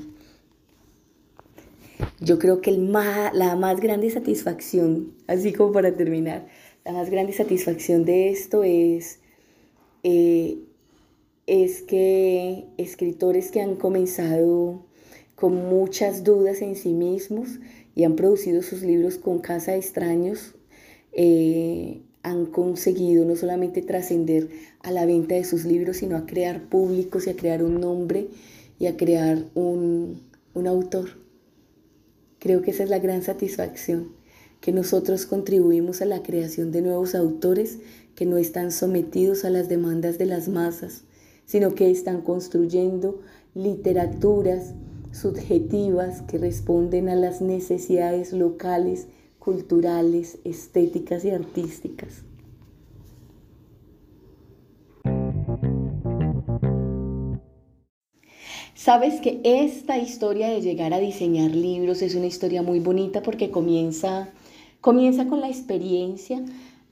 [2.19, 6.47] Yo creo que el la más grande satisfacción, así como para terminar,
[6.85, 9.19] la más grande satisfacción de esto es,
[10.03, 10.57] eh,
[11.47, 14.85] es que escritores que han comenzado
[15.35, 17.59] con muchas dudas en sí mismos
[17.95, 20.55] y han producido sus libros con Casa de Extraños,
[21.11, 24.49] eh, han conseguido no solamente trascender
[24.81, 28.29] a la venta de sus libros, sino a crear públicos y a crear un nombre
[28.79, 30.21] y a crear un,
[30.55, 31.09] un autor.
[32.39, 34.07] Creo que esa es la gran satisfacción,
[34.59, 37.77] que nosotros contribuimos a la creación de nuevos autores
[38.15, 41.03] que no están sometidos a las demandas de las masas,
[41.45, 43.21] sino que están construyendo
[43.53, 44.73] literaturas
[45.11, 49.05] subjetivas que responden a las necesidades locales
[49.45, 52.23] culturales, estéticas y artísticas.
[58.73, 63.51] Sabes que esta historia de llegar a diseñar libros es una historia muy bonita porque
[63.51, 64.29] comienza,
[64.81, 66.43] comienza con la experiencia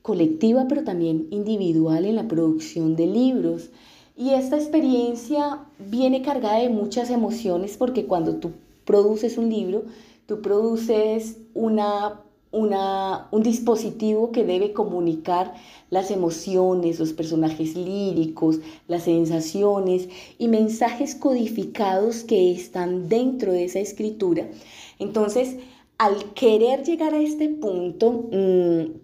[0.04, 3.72] colectiva pero también individual en la producción de libros.
[4.16, 8.52] Y esta experiencia viene cargada de muchas emociones porque cuando tú
[8.86, 9.86] produces un libro,
[10.28, 12.23] tú produces una
[12.54, 15.54] un dispositivo que debe comunicar
[15.90, 23.80] las emociones, los personajes líricos, las sensaciones y mensajes codificados que están dentro de esa
[23.80, 24.48] escritura.
[25.00, 25.58] Entonces,
[25.98, 29.00] al querer llegar a este punto, mm,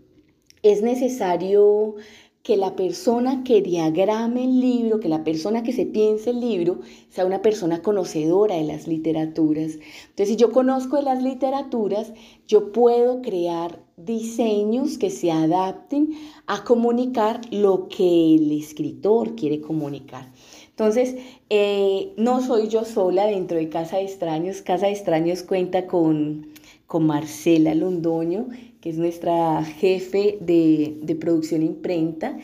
[0.62, 1.96] es necesario
[2.44, 6.80] que la persona que diagrame el libro, que la persona que se piense el libro,
[7.10, 9.74] sea una persona conocedora de las literaturas.
[10.10, 12.14] Entonces, si yo conozco de las literaturas,
[12.48, 16.12] yo puedo crear diseños que se adapten
[16.48, 20.32] a comunicar lo que el escritor quiere comunicar.
[20.70, 21.18] Entonces,
[21.50, 24.62] eh, no soy yo sola dentro de Casa de Extraños.
[24.62, 26.48] Casa de Extraños cuenta con,
[26.88, 28.48] con Marcela Londoño,
[28.82, 32.38] que es nuestra jefe de, producción imprenta.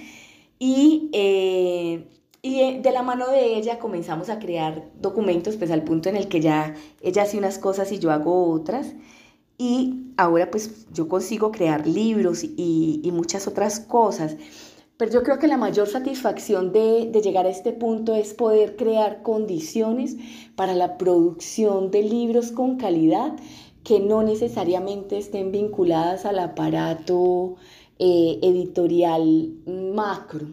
[0.60, 2.08] Y, eh,
[2.42, 6.16] Y eh, de la mano de ella comenzamos a crear documentos, pues al punto en
[6.16, 8.94] el que ya ella hace unas cosas y yo hago otras.
[9.58, 14.38] Y ahora pues yo consigo crear libros y, y muchas otras cosas.
[14.98, 18.76] Pero yo creo que la mayor satisfacción de, de, llegar a este punto es poder
[18.76, 20.16] crear condiciones
[20.56, 23.34] para la producción de libros con calidad
[23.86, 27.56] que no necesariamente estén vinculadas al aparato
[28.00, 29.54] eh, editorial
[29.94, 30.48] macro.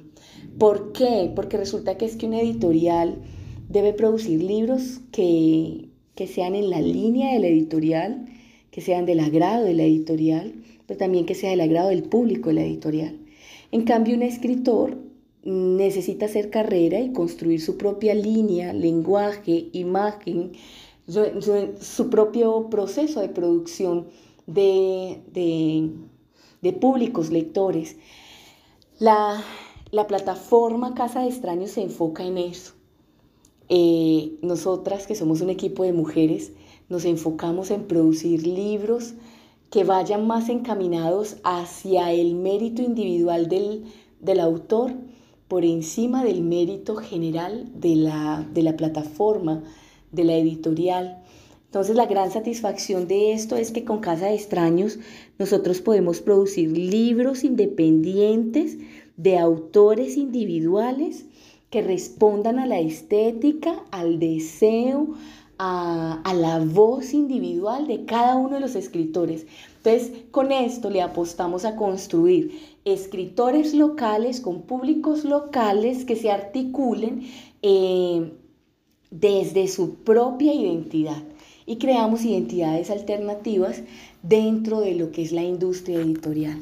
[0.58, 1.32] ¿Por qué?
[1.34, 3.16] Porque resulta que es que un editorial
[3.70, 8.26] debe producir libros que, que sean en la línea de la editorial,
[8.70, 10.52] que sean del agrado de la editorial,
[10.86, 13.16] pero también que sea del agrado del público de la editorial.
[13.70, 14.98] En cambio, un escritor
[15.42, 20.52] necesita hacer carrera y construir su propia línea, lenguaje, imagen,
[21.08, 24.06] su, propio proceso de producción
[24.46, 25.22] de,
[26.60, 27.96] de, públicos, lectores.
[28.98, 29.42] La,
[30.08, 32.74] plataforma Casa de Extraños se enfoca en eso.
[33.68, 36.52] Eh, nosotras, que somos un equipo de mujeres,
[36.88, 39.14] nos enfocamos en producir libros
[39.70, 44.92] que vayan más encaminados hacia el mérito individual del, autor
[45.48, 49.62] por encima del mérito general de la, de la plataforma,
[50.12, 51.22] de la editorial.
[51.64, 54.98] Entonces la gran satisfacción de esto es que con Casa de Extraños
[55.38, 58.76] nosotros podemos producir libros independientes
[59.16, 61.24] de autores individuales
[61.70, 65.14] que respondan a la estética, al deseo,
[65.58, 69.46] a, la voz individual de cada uno de los escritores.
[69.76, 77.22] Entonces, con esto le apostamos a construir escritores locales con públicos locales que se articulen
[77.62, 78.32] eh,
[79.12, 81.22] desde su propia identidad
[81.66, 83.82] y creamos identidades alternativas
[84.22, 86.58] dentro de lo que es la industria editorial.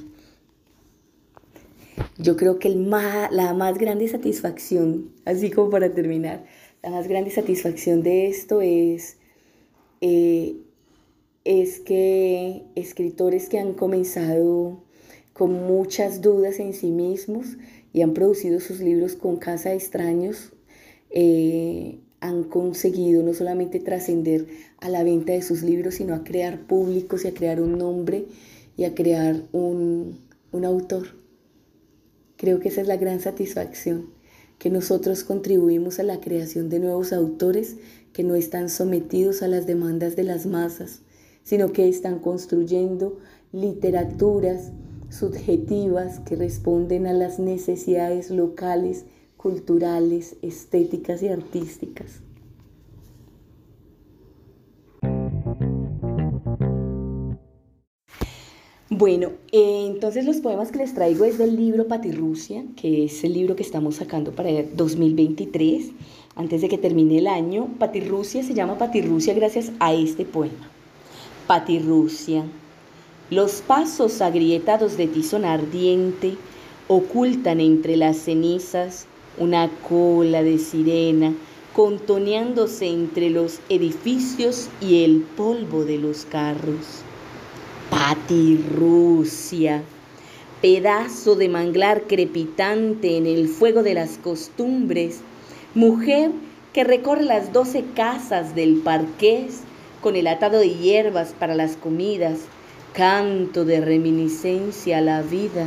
[2.18, 6.44] Yo creo que la más grande satisfacción, así como para terminar,
[6.82, 9.16] la más grande satisfacción de esto es,
[10.00, 10.56] eh,
[11.44, 14.82] es que escritores que han comenzado
[15.32, 17.56] con muchas dudas en sí mismos
[17.92, 20.52] y han producido sus libros con Casa de Extraños,
[21.10, 24.46] eh, han conseguido no solamente trascender
[24.78, 28.26] a la venta de sus libros, sino a crear públicos y a crear un nombre
[28.76, 30.18] y a crear un,
[30.52, 31.08] un autor.
[32.36, 34.10] Creo que esa es la gran satisfacción,
[34.58, 37.76] que nosotros contribuimos a la creación de nuevos autores
[38.12, 41.00] que no están sometidos a las demandas de las masas,
[41.42, 43.18] sino que están construyendo
[43.52, 44.72] literaturas
[45.10, 49.04] subjetivas que responden a las necesidades locales
[49.40, 52.20] culturales, estéticas y artísticas.
[58.90, 63.32] Bueno, eh, entonces los poemas que les traigo es del libro Patirrusia, que es el
[63.32, 65.92] libro que estamos sacando para el 2023,
[66.36, 67.68] antes de que termine el año.
[67.78, 70.68] Patirrusia se llama Patirrusia gracias a este poema.
[71.46, 72.44] Patirrusia.
[73.30, 76.34] Los pasos agrietados de tizón ardiente
[76.88, 79.06] ocultan entre las cenizas
[79.38, 81.34] una cola de sirena
[81.74, 87.02] contoneándose entre los edificios y el polvo de los carros.
[87.90, 89.82] Patirrusia,
[90.60, 95.20] pedazo de manglar crepitante en el fuego de las costumbres,
[95.74, 96.32] mujer
[96.72, 99.60] que recorre las doce casas del parqués
[100.00, 102.40] con el atado de hierbas para las comidas,
[102.92, 105.66] canto de reminiscencia a la vida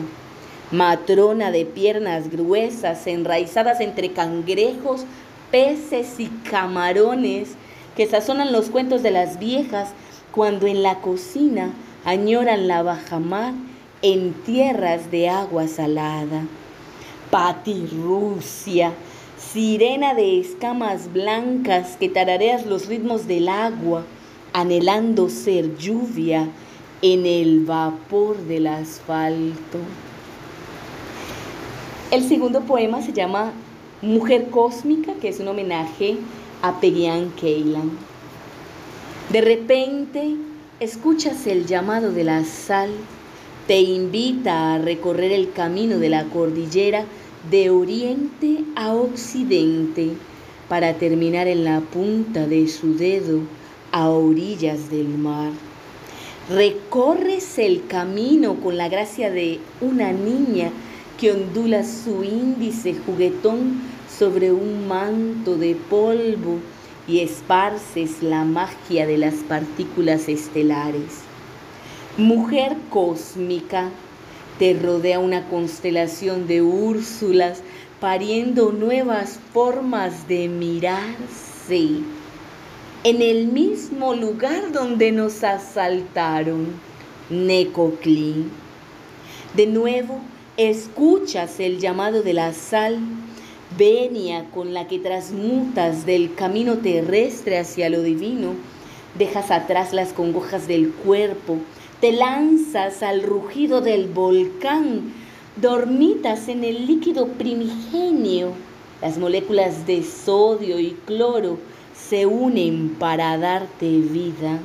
[0.74, 5.06] matrona de piernas gruesas, enraizadas entre cangrejos,
[5.52, 7.50] peces y camarones,
[7.96, 9.90] que sazonan los cuentos de las viejas
[10.32, 11.70] cuando en la cocina
[12.06, 13.54] añoran la bajamar
[14.02, 16.48] en tierras de agua salada.
[17.30, 18.94] Patirrusia,
[19.38, 24.06] sirena de escamas blancas que tarareas los ritmos del agua,
[24.54, 26.48] anhelando ser lluvia
[27.04, 29.78] en el vapor del asfalto.
[32.14, 33.54] El segundo poema se llama
[34.04, 36.18] Mujer Cósmica, que es un homenaje
[36.62, 37.90] a Pegian Keilan.
[39.32, 40.36] De repente
[40.80, 42.92] escuchas el llamado de la sal,
[43.66, 47.06] te invita a recorrer el camino de la cordillera
[47.50, 50.10] de oriente a occidente
[50.70, 53.40] para terminar en la punta de su dedo
[53.92, 55.50] a orillas del mar.
[56.48, 60.70] Recorres el camino con la gracia de una niña
[61.24, 63.82] que ondula su índice juguetón
[64.20, 66.60] sobre un manto de polvo
[67.08, 71.22] y esparces la magia de las partículas estelares.
[72.18, 73.90] Mujer cósmica,
[74.60, 77.62] te rodea una constelación de Úrsulas
[78.02, 82.02] pariendo nuevas formas de mirarse
[83.06, 86.68] en el mismo lugar donde nos asaltaron,
[87.30, 88.44] Necoclí.
[89.54, 90.20] De nuevo,
[90.58, 93.00] escuchas el llamado de la sal,
[93.78, 98.54] venia con la que transmutas del camino terrestre hacia lo divino,
[99.18, 101.58] dejas atrás las congojas del cuerpo,
[102.00, 105.14] te lanzas al rugido del volcán,
[105.60, 108.52] dormitas en el líquido primigenio,
[109.02, 111.58] las moléculas de sodio y cloro,
[111.96, 114.60] se unen para darte vida.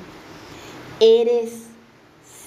[1.00, 1.67] Eres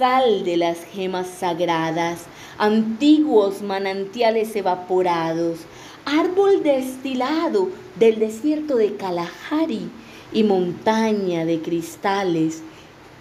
[0.02, 2.24] sal de las gemas sagradas,
[2.58, 5.60] antiguos manantiales evaporados,
[6.06, 9.92] árbol destilado del desierto de Kalahari
[10.34, 12.64] y montaña de cristales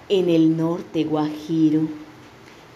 [0.09, 1.83] en el norte guajiro.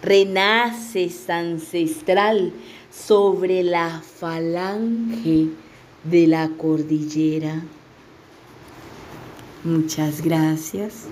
[0.02, 2.52] Renaces ancestral
[2.92, 5.48] sobre la falange
[6.04, 7.62] de la cordillera.
[9.64, 11.06] Muchas gracias.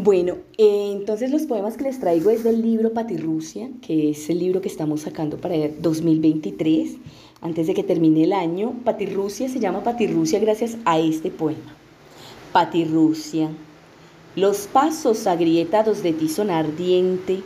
[0.00, 4.38] Bueno, eh, entonces los poemas que les traigo es del libro Patirrusia, que es el
[4.38, 6.98] libro que estamos sacando para el 2023,
[7.40, 8.74] antes de que termine el año.
[8.84, 11.74] Patirrusia se llama Patirrusia gracias a este poema.
[12.52, 13.50] Patirrusia.
[14.36, 17.40] Los pasos agrietados de tizón ardiente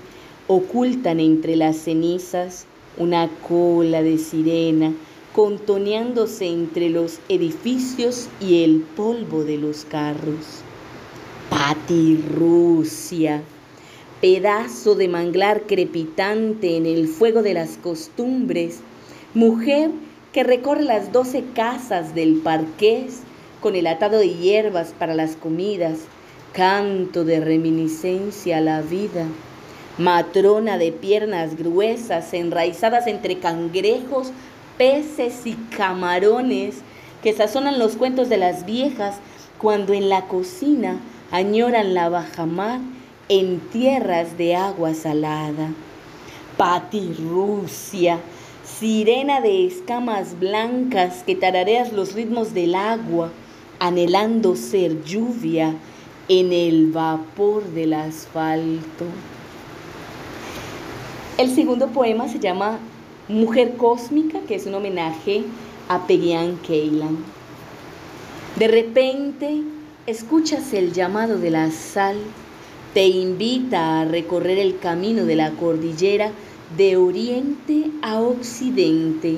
[0.46, 2.66] ocultan entre las cenizas
[2.98, 4.92] una cola de sirena
[5.34, 10.62] contoneándose entre los edificios y el polvo de los carros.
[11.52, 13.42] Patirrusia,
[14.22, 18.80] pedazo de manglar crepitante en el fuego de las costumbres,
[19.34, 19.90] mujer
[20.32, 23.20] que recorre las doce casas del parqués
[23.60, 25.98] con el atado de hierbas para las comidas,
[26.54, 29.26] canto de reminiscencia a la vida.
[29.98, 34.32] Matrona de piernas gruesas, enraizadas entre cangrejos,
[34.78, 36.76] peces y camarones,
[37.22, 39.16] que sazonan los cuentos de las viejas
[39.58, 40.98] cuando en la cocina
[41.32, 42.80] añoran la bajamar
[43.28, 45.72] en tierras de agua salada.
[46.58, 48.20] Patirrusia,
[48.62, 53.30] sirena de escamas blancas que tarareas los ritmos del agua,
[53.80, 55.74] anhelando ser lluvia
[56.28, 59.06] en el vapor del asfalto.
[61.38, 62.78] El segundo poema se llama
[63.28, 65.44] Mujer Cósmica, que es un homenaje
[65.88, 67.16] a Pegian Keilan.
[68.56, 69.62] De repente
[70.06, 72.16] escuchas el llamado de la sal,
[72.92, 76.32] te invita a recorrer el camino de la cordillera
[76.76, 79.36] de oriente a occidente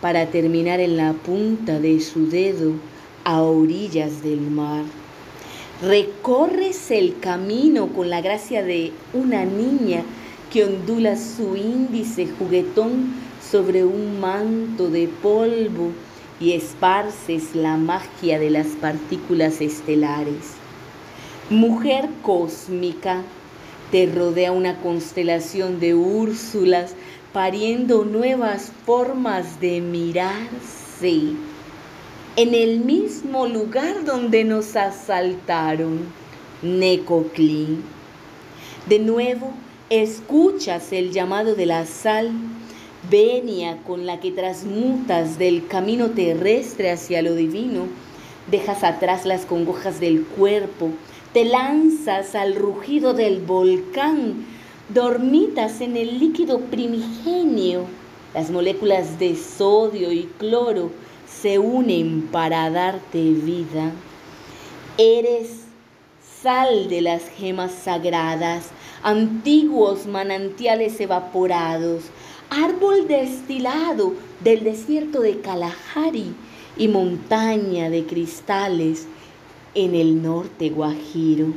[0.00, 2.72] para terminar en la punta de su dedo
[3.24, 4.84] a orillas del mar.
[5.82, 10.02] Recorres el camino con la gracia de una niña
[10.52, 13.14] que ondula su índice juguetón
[13.48, 15.92] sobre un manto de polvo
[16.40, 20.54] y esparces la magia de las partículas estelares.
[21.50, 23.22] Mujer cósmica,
[23.90, 26.94] te rodea una constelación de Úrsulas
[27.32, 31.32] pariendo nuevas formas de mirarse
[32.36, 36.00] en el mismo lugar donde nos asaltaron,
[36.62, 37.78] Necoclí.
[38.86, 39.52] De nuevo,
[39.90, 42.30] escuchas el llamado de la sal,
[43.10, 47.86] venia con la que transmutas del camino terrestre hacia lo divino,
[48.50, 50.90] dejas atrás las congojas del cuerpo,
[51.32, 54.46] te lanzas al rugido del volcán,
[54.92, 57.84] dormitas en el líquido primigenio,
[58.34, 60.90] las moléculas de sodio y cloro
[61.26, 63.92] se unen para darte vida.
[64.96, 65.64] Eres
[66.42, 68.70] sal de las gemas sagradas,
[69.02, 72.04] antiguos manantiales evaporados,
[72.50, 76.34] árbol destilado del desierto de Kalahari
[76.76, 79.06] y montaña de cristales
[79.74, 81.48] en el norte guajiro.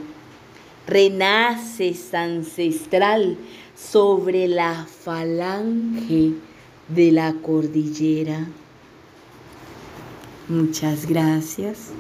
[0.88, 3.38] Renaces ancestral
[3.76, 6.34] sobre la falange
[6.88, 8.48] de la cordillera.
[10.48, 11.92] Muchas gracias.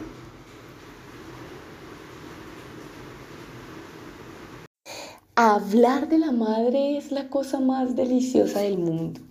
[5.43, 9.21] Hablar de la madre es la cosa más deliciosa del mundo.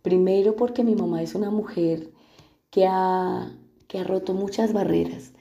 [0.00, 2.08] Primero porque mi mamá es una mujer
[2.70, 3.54] que ha,
[3.86, 5.32] que ha roto muchas barreras.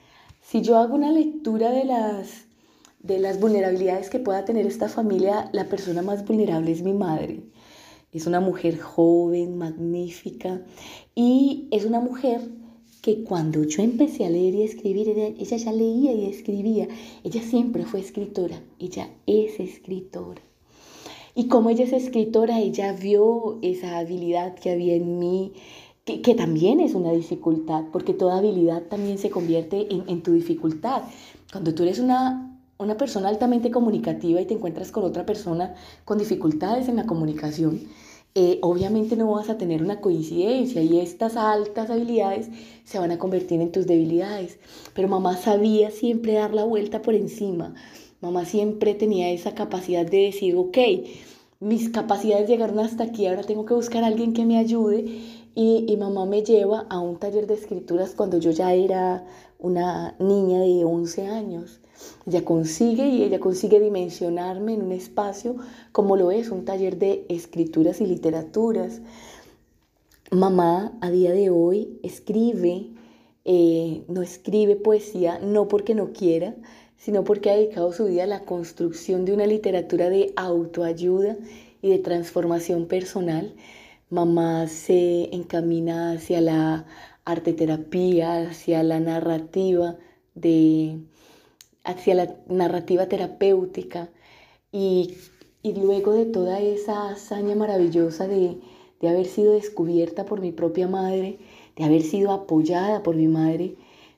[0.42, 2.44] Si yo hago una lectura de las,
[3.00, 7.46] de las vulnerabilidades que pueda tener esta familia, la persona más vulnerable es mi madre.
[8.12, 10.60] Es una mujer joven, magnífica
[11.16, 12.42] y es una mujer
[13.02, 16.88] que cuando yo empecé a leer y escribir, ella, ya leía y escribía.
[17.24, 20.42] Ella siempre fue escritora, ella es escritora.
[21.34, 25.54] Y como ella es escritora, ella vio esa habilidad que había en mí,
[26.06, 31.04] que, también es una dificultad, porque toda habilidad también se convierte en, tu dificultad.
[31.52, 35.74] Cuando tú eres una, una persona altamente comunicativa y te encuentras con otra persona
[36.06, 37.88] con dificultades en la comunicación,
[38.34, 42.48] eh, obviamente no vas a tener una coincidencia y estas altas habilidades
[42.86, 44.58] se van a convertir en tus debilidades.
[44.94, 47.76] Pero mamá sabía siempre dar la vuelta por encima.
[48.22, 50.78] Mamá siempre tenía esa capacidad de decir, ok,
[51.60, 55.06] mis capacidades llegaron hasta aquí, ahora tengo que buscar a alguien que me ayude.
[55.54, 59.26] Y, y mamá me lleva a un taller de escrituras cuando yo ya era
[59.60, 61.81] una niña de 11 años.
[62.26, 65.56] Ella consigue y ella consigue dimensionarme en un espacio
[65.92, 69.02] como lo es un taller de escrituras y literaturas.
[70.32, 72.92] Mamá a día de hoy escribe,
[73.44, 76.56] eh, no escribe poesía, no porque no quiera,
[76.98, 81.36] sino porque ha dedicado su vida a la construcción de una literatura de autoayuda
[81.82, 83.56] y de transformación personal.
[84.10, 86.86] Mamá se encamina hacia la
[87.26, 89.98] arteterapia, hacia la narrativa
[90.36, 91.00] de,
[91.84, 94.10] hacia la narrativa terapéutica
[94.72, 95.16] y,
[95.64, 98.58] luego de toda esa hazaña maravillosa de,
[99.00, 101.40] de haber sido descubierta por mi propia madre,
[101.76, 103.76] de haber sido apoyada por mi madre,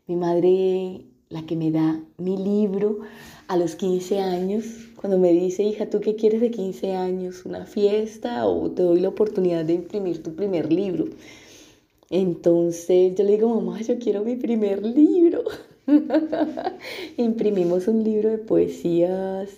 [0.08, 3.00] mi madre la que me da mi libro
[3.48, 7.46] a los 15 años, cuando me dice, hija, ¿tú qué quieres de 15 años?
[7.46, 11.06] ¿Una fiesta o te doy la oportunidad de imprimir tu primer libro?
[12.10, 15.44] Entonces yo le digo, mamá, yo quiero mi primer libro.
[17.18, 19.50] Imprimimos un libro de poesías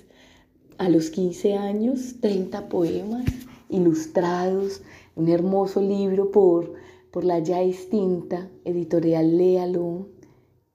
[0.79, 3.25] a los 15 años, 30 poemas
[3.69, 4.81] ilustrados,
[5.15, 6.73] un hermoso libro por,
[7.11, 10.07] por la ya extinta editorial Léalo,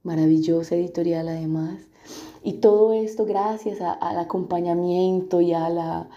[0.04, 1.80] maravillosa editorial además.
[2.44, 6.08] Y todo esto gracias al acompañamiento y, a la,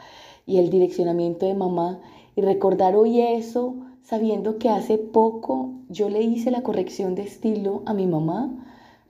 [0.45, 2.01] y el direccionamiento de mamá.
[2.35, 7.81] Y recordar hoy eso sabiendo que hace poco yo le hice la corrección de estilo
[7.85, 8.63] a mi mamá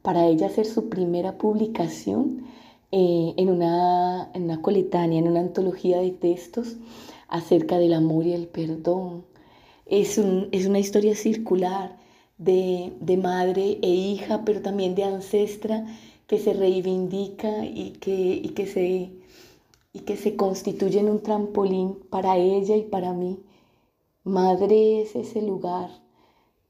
[0.04, 2.46] para ella hacer su primera publicación
[2.92, 6.76] eh, en, una, en una coletánea, en una antología de textos
[7.30, 9.26] acerca del amor y el perdón.
[9.88, 10.20] Es,
[10.52, 11.98] es una historia circular
[12.38, 15.86] de, de, madre e hija, pero también de ancestra
[16.28, 19.12] que se reivindica y que, y que, se,
[19.94, 23.40] y que se constituye en un trampolín para ella y para mí.
[24.24, 26.03] Madre es ese lugar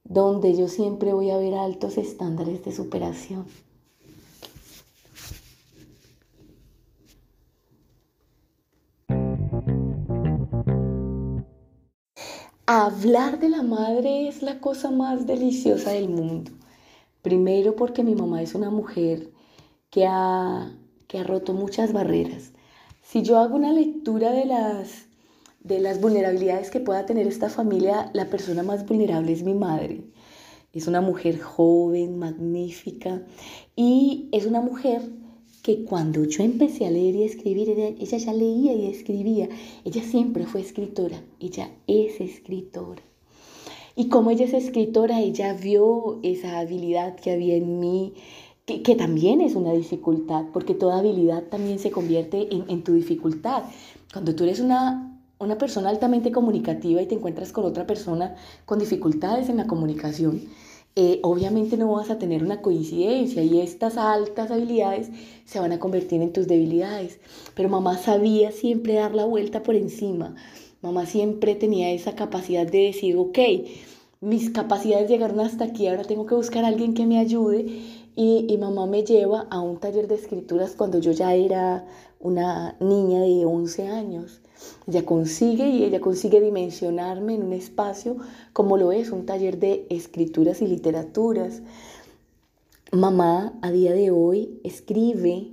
[0.03, 3.45] donde yo siempre voy a ver altos estándares de superación.
[12.65, 16.51] Hablar de la madre es la cosa más deliciosa del mundo.
[17.21, 19.31] Primero porque mi mamá es una mujer
[19.89, 20.71] que ha,
[21.07, 22.51] que ha roto muchas barreras.
[23.01, 25.07] Si yo hago una lectura de las
[25.63, 30.01] de las vulnerabilidades que pueda tener esta familia, la persona más vulnerable es mi madre.
[30.73, 33.23] Es una mujer joven, magnífica
[33.75, 35.01] y es una mujer
[35.61, 39.47] que cuando yo empecé a leer y escribir, ella, ya leía y escribía.
[39.85, 43.01] Ella siempre fue escritora, ella es escritora.
[43.95, 48.13] Y como ella es escritora, ella vio esa habilidad que había en mí,
[48.65, 53.63] que, también es una dificultad, porque toda habilidad también se convierte en, en tu dificultad.
[54.11, 55.12] Cuando tú eres una
[55.43, 58.35] una persona altamente comunicativa y te encuentras con otra persona
[58.65, 60.41] con dificultades en la comunicación,
[60.95, 65.09] eh, obviamente no vas a tener una coincidencia y estas altas habilidades
[65.45, 67.19] se van a convertir en tus debilidades.
[67.55, 70.35] Pero mamá sabía siempre dar la vuelta por encima.
[70.81, 73.39] Mamá siempre tenía esa capacidad de decir, ok,
[74.21, 77.65] mis capacidades llegaron hasta aquí, ahora tengo que buscar a alguien que me ayude.
[78.15, 81.87] Y, mamá me lleva a un taller de escrituras cuando yo ya era
[82.19, 84.39] una niña de 11 años.
[84.87, 88.17] Ella consigue y ella consigue dimensionarme en un espacio
[88.53, 91.61] como lo es un taller de escrituras y literaturas.
[92.91, 95.51] Mamá a día de hoy escribe,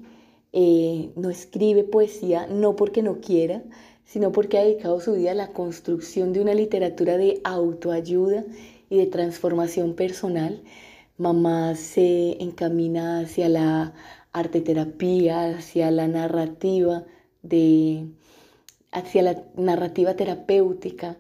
[0.52, 3.62] eh, no escribe poesía, no porque no quiera,
[4.04, 8.44] sino porque ha dedicado su vida a la construcción de una literatura de autoayuda
[8.90, 10.62] y de transformación personal.
[11.16, 13.94] Mamá se encamina hacia la
[14.32, 17.04] arteterapia, hacia la narrativa
[17.42, 18.06] de
[18.92, 21.18] hacia la narrativa terapéutica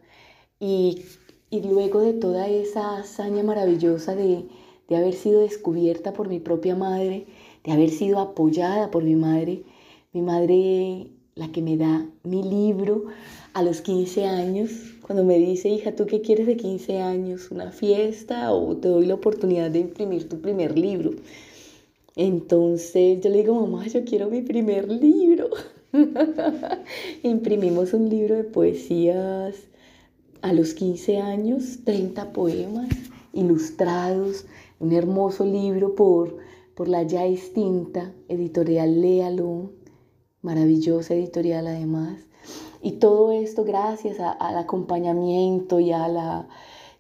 [0.58, 1.04] y,
[1.50, 4.44] luego de toda esa hazaña maravillosa de,
[4.88, 7.26] de haber sido descubierta por mi propia madre,
[7.64, 9.64] de haber sido apoyada por mi madre,
[10.12, 13.06] mi madre la que me da mi libro
[13.54, 14.70] a los 15 años,
[15.02, 17.50] cuando me dice, hija, ¿tú qué quieres de 15 años?
[17.50, 21.12] ¿Una fiesta o te doy la oportunidad de imprimir tu primer libro?
[22.16, 25.48] Entonces yo le digo, mamá, yo quiero mi primer libro.
[27.22, 29.56] Imprimimos un libro de poesías
[30.40, 32.88] a los 15 años, 30 poemas
[33.32, 34.46] ilustrados,
[34.78, 36.36] un hermoso libro por,
[36.74, 39.72] por la ya extinta editorial Léalo,
[40.42, 42.20] maravillosa editorial además.
[42.82, 46.48] Y todo esto gracias al acompañamiento y, a la,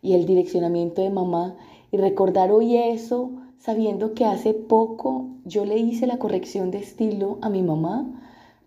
[0.02, 1.56] y el direccionamiento de mamá.
[1.92, 7.38] Y recordar hoy eso sabiendo que hace poco yo le hice la corrección de estilo
[7.40, 8.20] a mi mamá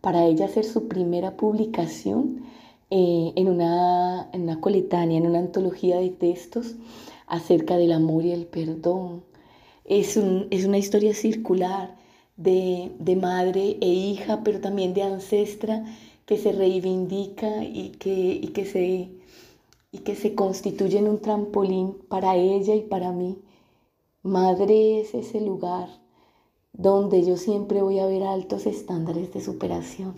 [0.04, 2.44] para ella hacer su primera publicación
[2.90, 6.76] eh, en, una, en una coletánea, en una antología de textos
[7.26, 9.24] acerca del amor y el perdón.
[9.86, 11.96] Es, es una historia circular
[12.36, 15.86] de, de, madre e hija, pero también de ancestra
[16.26, 19.10] que se reivindica y que, y que, se,
[19.94, 23.38] y que se constituye en un trampolín para ella y para mí.
[24.22, 26.03] Madre es ese lugar
[26.74, 30.16] donde yo siempre voy a ver altos estándares de superación.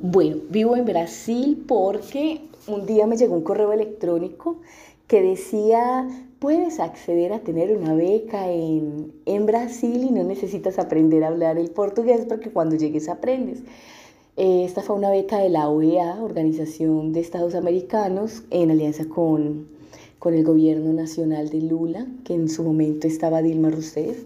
[0.00, 4.58] Bueno, vivo en Brasil porque un día me llegó un correo electrónico
[5.06, 11.24] que decía, puedes acceder a tener una beca en, en, Brasil y no necesitas aprender
[11.24, 13.62] a hablar el portugués porque cuando llegues aprendes.
[14.36, 19.68] Eh, esta fue una beca de la OEA, Organización de Estados Americanos, en alianza con,
[20.18, 24.24] con el gobierno nacional de Lula, que en su momento estaba Dilma Rousseff.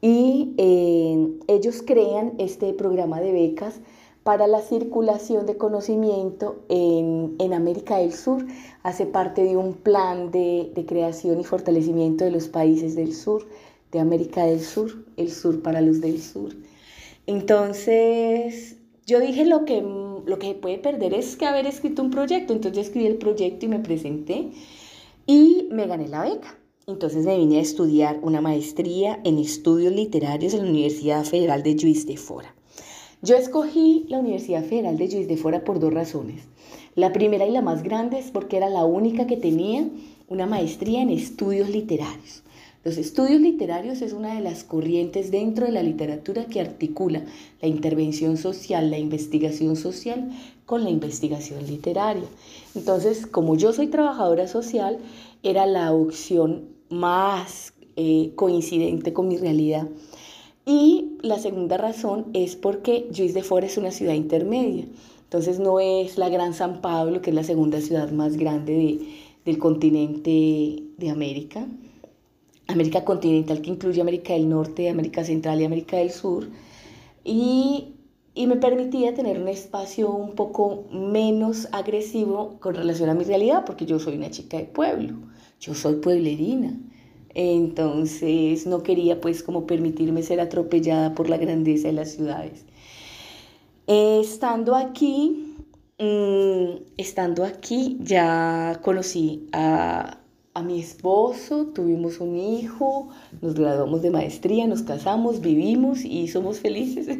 [0.00, 3.80] Y eh, ellos crean este programa de becas
[4.22, 8.46] para la circulación de conocimiento en, en, América del Sur.
[8.82, 13.46] Hace parte de un plan de, de, creación y fortalecimiento de los países del sur,
[13.92, 16.54] de América del Sur, el sur para los del sur.
[17.26, 18.75] Entonces,
[19.06, 22.52] yo dije lo que, lo que puede perder es que haber escrito un proyecto.
[22.52, 24.50] Entonces escribí el proyecto y me presenté
[25.26, 26.58] y me gané la beca.
[26.88, 31.76] Entonces me vine a estudiar una maestría en estudios literarios en la Universidad Federal de
[31.80, 32.54] Juiz de Fora.
[33.22, 36.42] Yo escogí la Universidad Federal de Juiz de Fora por dos razones.
[36.94, 39.88] La primera y la más grande es porque era la única que tenía
[40.28, 42.42] una maestría en estudios literarios.
[42.86, 47.24] Los estudios literarios es una de las corrientes dentro de la literatura que articula
[47.60, 50.30] la intervención social, la investigación social
[50.66, 52.28] con la investigación literaria.
[52.76, 54.98] Entonces, como yo soy trabajadora social,
[55.42, 59.88] era la opción más eh, coincidente con mi realidad.
[60.64, 64.84] Y la segunda razón es porque Juiz de Fora es una ciudad intermedia.
[65.24, 69.00] Entonces no es la Gran San Pablo, que es la segunda ciudad más grande
[69.44, 71.66] del continente de América.
[72.68, 76.48] América continental, que incluye América del Norte, América Central y América del Sur.
[77.24, 77.94] Y,
[78.34, 83.64] y me permitía tener un espacio un poco menos agresivo con relación a mi realidad,
[83.64, 85.14] porque yo soy una chica de pueblo,
[85.60, 86.78] yo soy pueblerina.
[87.38, 92.64] Entonces no quería pues como permitirme ser atropellada por la grandeza de las ciudades.
[93.86, 95.54] estando aquí,
[95.98, 100.18] mm, estando aquí ya conocí a,
[100.56, 103.10] a mi esposo, tuvimos un hijo,
[103.42, 107.06] nos graduamos de maestría, nos casamos, vivimos y somos felices.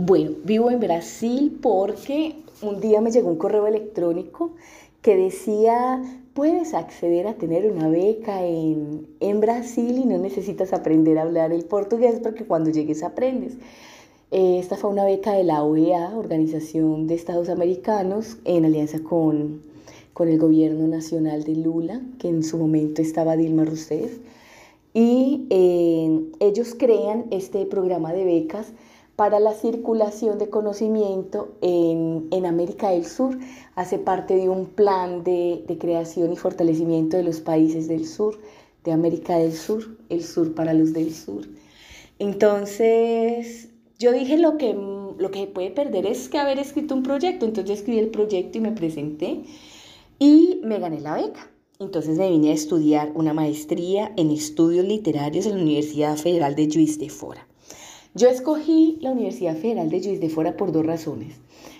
[0.00, 4.54] Bueno, vivo en Brasil porque un día me llegó un correo electrónico
[5.02, 6.00] que decía,
[6.32, 11.52] puedes acceder a tener una beca en, en, Brasil y no necesitas aprender a hablar
[11.52, 13.58] el portugués porque cuando llegues aprendes.
[14.30, 19.62] Eh, esta fue una beca de la OEA, Organización de Estados Americanos, en alianza con,
[20.12, 24.18] con el gobierno nacional de Lula, que en su momento estaba Dilma Rousseff.
[24.92, 28.72] Y eh, ellos crean este programa de becas
[29.16, 33.38] para la circulación de conocimiento en, en, América del Sur.
[33.76, 38.38] Hace parte de un plan de, de, creación y fortalecimiento de los países del sur,
[38.84, 41.46] de América del Sur, el sur para los del sur.
[42.18, 43.68] Entonces,
[43.98, 47.46] yo dije lo que, lo que puede perder es que haber escrito un proyecto.
[47.46, 49.42] Entonces yo escribí el proyecto y me presenté
[50.18, 51.50] y me gané la beca.
[51.80, 56.68] Entonces me vine a estudiar una maestría en estudios literarios en la Universidad Federal de
[56.72, 57.46] Juiz de Fora.
[58.14, 61.36] Yo escogí la Universidad Federal de Juiz de Fora por dos razones.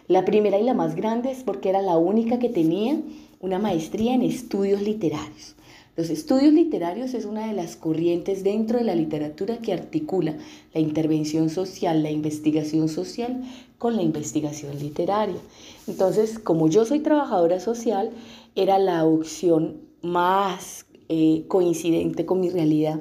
[0.06, 3.00] La primera y la más grande es porque era la única que tenía
[3.40, 5.56] una maestría en estudios literarios.
[5.98, 10.36] Los estudios literarios es una de las corrientes dentro de la literatura que articula
[10.72, 13.42] la intervención social, la investigación social
[13.78, 15.40] con la investigación literaria.
[15.88, 18.12] Entonces, como yo soy trabajadora social,
[18.54, 23.00] era la opción más eh, coincidente con mi realidad.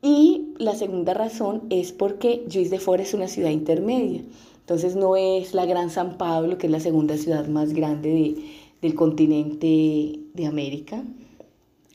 [0.00, 4.22] Y la segunda razón es porque Juiz de Fora es una ciudad intermedia.
[4.60, 8.36] Entonces no es la Gran San Pablo, que es la segunda ciudad más grande
[8.80, 11.02] del continente de América.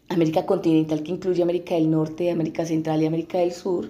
[0.09, 3.89] América continental que incluye América del Norte, América Central y América del Sur.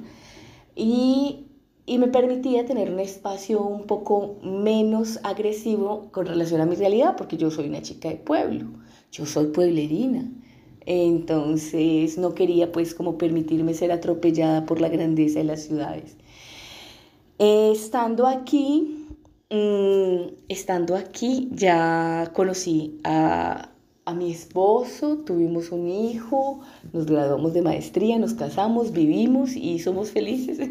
[0.75, 1.45] Y,
[1.85, 7.15] y me permitía tener un espacio un poco menos agresivo con relación a mi realidad,
[7.17, 8.65] porque yo soy una chica de pueblo,
[9.11, 10.31] yo soy pueblerina.
[10.87, 16.15] Entonces no quería pues como permitirme ser atropellada por la grandeza de las ciudades.
[17.39, 19.05] estando aquí,
[19.49, 23.69] mm, estando aquí ya conocí a,
[24.07, 26.61] a mi esposo, tuvimos un hijo,
[26.93, 30.59] nos graduamos de maestría, nos casamos, vivimos y somos felices.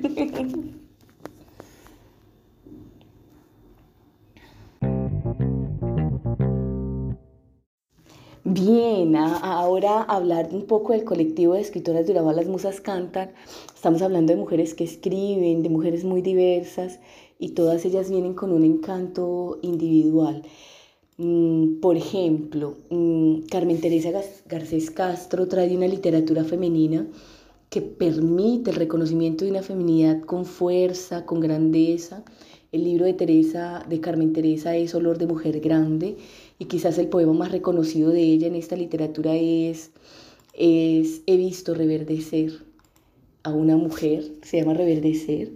[8.45, 13.33] Bien, ahora hablar un poco del colectivo de escritoras de Las Musas Cantan.
[13.75, 17.01] Estamos hablando de mujeres que escriben, de mujeres muy diversas
[17.39, 20.43] y todas ellas vienen con un encanto individual.
[21.19, 24.11] Mm, por ejemplo, mm, Carmen Teresa
[24.47, 27.07] Garcés Castro trae una literatura femenina
[27.71, 32.23] que permite el reconocimiento de una feminidad con fuerza, con grandeza.
[32.71, 36.17] El libro de Teresa, de Carmen Teresa es Olor de Mujer Grande
[36.59, 39.93] y quizás el poema más reconocido de ella en esta literatura es,
[40.53, 42.53] es He visto reverdecer
[43.43, 45.51] a una mujer, se llama Reverdecer.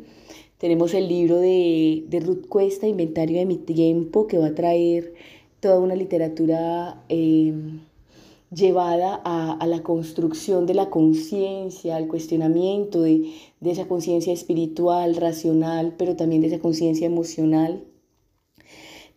[0.59, 5.15] Tenemos el libro de, de Ruth Cuesta, Inventario de mi tiempo, que va a traer
[5.61, 7.55] toda una literatura eh,
[8.53, 15.95] llevada a, la construcción de la conciencia, al cuestionamiento de, de esa conciencia espiritual, racional,
[15.97, 17.85] pero también de esa conciencia emocional.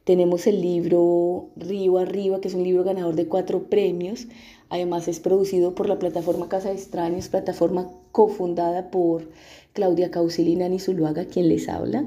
[0.03, 4.27] Tenemos el libro Río Arriba, que es un libro ganador de cuatro premios.
[4.69, 9.29] Además es producido por la plataforma Casa de Extraños, plataforma cofundada por
[9.71, 12.05] Claudia Causilina Nizuluaga, quien les habla.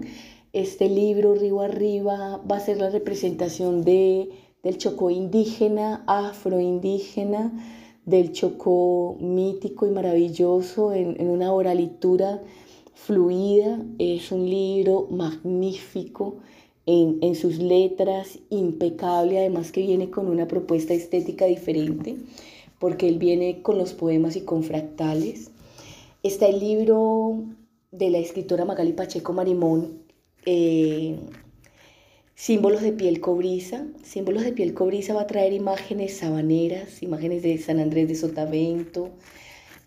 [0.57, 4.31] Este libro Río Arriba va a ser la representación de,
[4.63, 7.53] del Chocó indígena, afroindígena,
[8.07, 12.41] del Chocó mítico y maravilloso en, en una oralitura
[12.95, 13.85] fluida.
[13.99, 16.37] Es un libro magnífico
[16.87, 22.17] en, sus letras, impecable, además que viene con una propuesta estética diferente,
[22.79, 25.51] porque él viene con los poemas y con fractales.
[26.23, 27.43] Está el libro
[27.91, 30.06] de la escritora Magali Pacheco Marimón,
[30.47, 31.19] eh,
[32.35, 33.87] Símbolos de piel cobriza.
[34.03, 39.11] Símbolos de piel cobriza va a traer imágenes sabaneras, imágenes de San Andrés de Sotavento,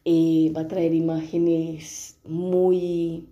[0.03, 3.28] eh, va a traer imágenes muy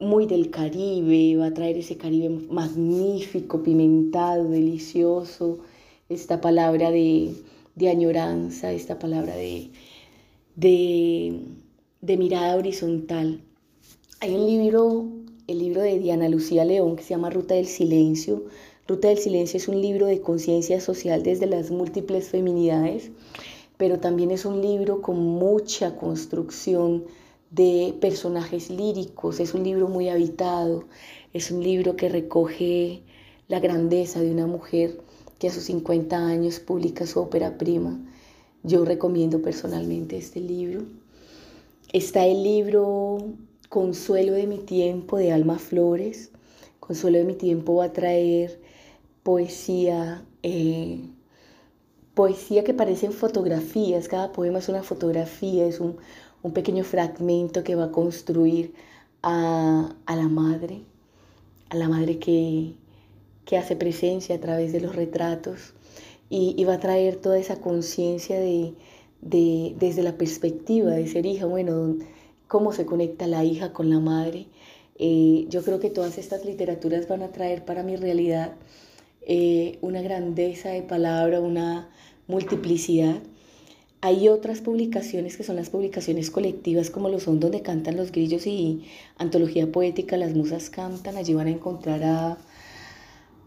[0.00, 5.60] muy del Caribe, va a traer ese Caribe magnífico, pimentado, delicioso,
[6.08, 7.34] esta palabra de,
[7.90, 9.70] añoranza, esta palabra de,
[10.56, 13.40] de, mirada horizontal.
[14.20, 15.06] Hay un libro,
[15.48, 18.44] el libro de Diana Lucía León, que se llama Ruta del Silencio.
[18.86, 23.10] Ruta del Silencio es un libro de conciencia social desde las múltiples feminidades,
[23.78, 27.04] pero también es un libro con mucha construcción
[27.50, 29.40] de personajes líricos.
[29.40, 30.84] Es un libro muy habitado,
[31.32, 33.00] es un libro que recoge
[33.48, 35.00] la grandeza de una mujer
[35.38, 37.98] que a sus 50 años publica su ópera prima.
[38.64, 40.82] Yo recomiendo personalmente este libro.
[41.94, 43.16] Está el libro
[43.68, 46.30] Consuelo de mi tiempo de Alma Flores.
[46.80, 48.60] Consuelo de mi tiempo va a traer
[49.22, 51.00] poesía, eh,
[52.14, 54.08] poesía que parecen fotografías.
[54.08, 55.96] Cada poema es una fotografía, es un,
[56.42, 58.72] un pequeño fragmento que va a construir
[59.22, 60.82] a, la madre,
[61.68, 62.74] a la madre que,
[63.56, 65.72] hace presencia a través de los retratos
[66.28, 68.74] y, va a traer toda esa conciencia de,
[69.20, 71.96] desde la perspectiva de ser hija, bueno,
[72.48, 74.46] cómo se conecta la hija con la madre.
[74.98, 78.54] Eh, yo creo que todas estas literaturas van a traer para mi realidad
[79.22, 81.88] eh, una grandeza de palabra, una
[82.26, 83.22] multiplicidad
[84.00, 88.46] hay otras publicaciones que son las publicaciones colectivas, como lo son Donde Cantan los Grillos
[88.46, 88.84] y
[89.16, 91.16] Antología Poética Las Musas Cantan.
[91.16, 92.38] Allí van a encontrar a,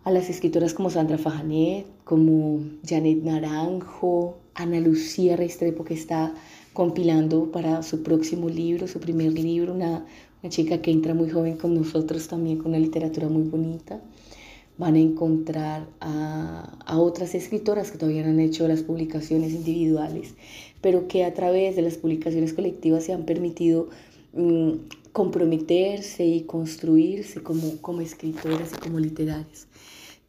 [0.04, 6.34] a las escritoras como Sandra Fajanet, como Janet Naranjo, Ana Lucía Restrepo, que está
[6.74, 10.06] compilando para su próximo libro, su primer libro, una,
[10.42, 14.02] una chica que entra muy joven con nosotros también, con una literatura muy bonita.
[14.78, 20.34] van a encontrar a, otras escritoras que todavía no han hecho las publicaciones individuales,
[20.82, 23.90] pero que a través de las publicaciones colectivas se han permitido
[24.34, 24.72] mm,
[25.12, 29.68] comprometerse y construirse como, como escritoras y como literarias.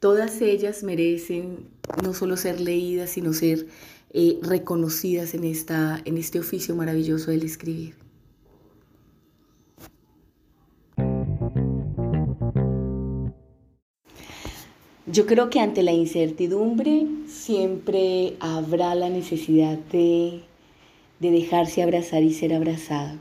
[0.01, 1.68] Todas ellas merecen
[2.03, 3.68] no solo ser leídas, sino ser
[4.15, 7.95] eh, reconocidas en, esta, en este oficio maravilloso del escribir.
[15.07, 20.41] Yo creo que ante la incertidumbre siempre habrá la necesidad de,
[21.21, 23.19] de dejarse abrazar y ser abrazado,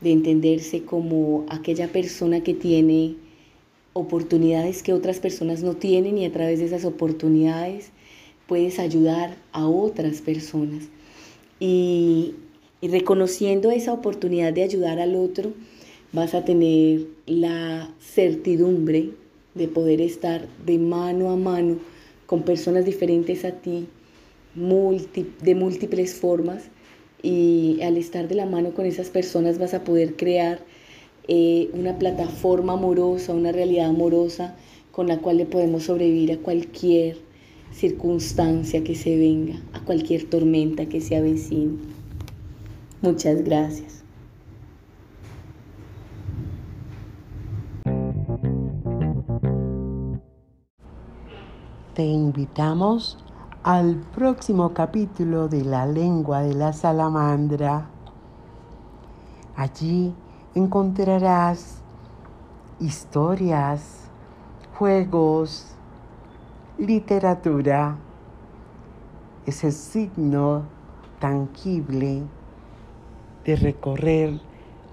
[0.00, 3.16] de entenderse como aquella persona que tiene
[3.92, 7.90] oportunidades que otras personas no tienen y a través de esas oportunidades
[8.50, 10.88] puedes ayudar a otras personas.
[11.60, 12.34] Y,
[12.82, 15.52] reconociendo esa oportunidad de ayudar al otro,
[16.12, 19.10] vas a tener la certidumbre
[19.54, 21.76] de poder estar de mano a mano
[22.26, 23.86] con personas diferentes a ti,
[24.56, 26.64] de múltiples formas,
[27.22, 30.58] y al estar de la mano con esas personas vas a poder crear
[31.28, 34.56] eh, una plataforma amorosa, una realidad amorosa
[34.90, 37.29] con la cual le podemos sobrevivir a cualquier
[37.72, 41.78] circunstancia que se venga, a cualquier tormenta que se avecine.
[43.02, 44.04] Muchas gracias.
[51.94, 53.18] Te invitamos
[53.62, 57.90] al próximo capítulo de La lengua de la salamandra.
[59.54, 60.14] Allí
[60.54, 61.82] encontrarás
[62.78, 64.08] historias,
[64.78, 65.69] juegos,
[66.80, 67.96] literatura,
[69.46, 70.64] ese signo
[71.18, 72.22] tangible
[73.44, 74.40] de recorrer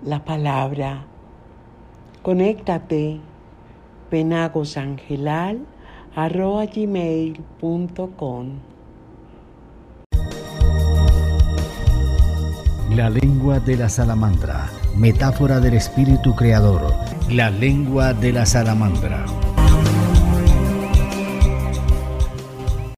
[0.03, 1.05] la palabra.
[2.21, 3.21] Conéctate,
[4.09, 5.65] penagosangelal
[6.15, 8.47] arroba gmail.com.
[12.95, 16.91] La lengua de la salamandra, metáfora del espíritu creador,
[17.29, 19.25] la lengua de la salamandra.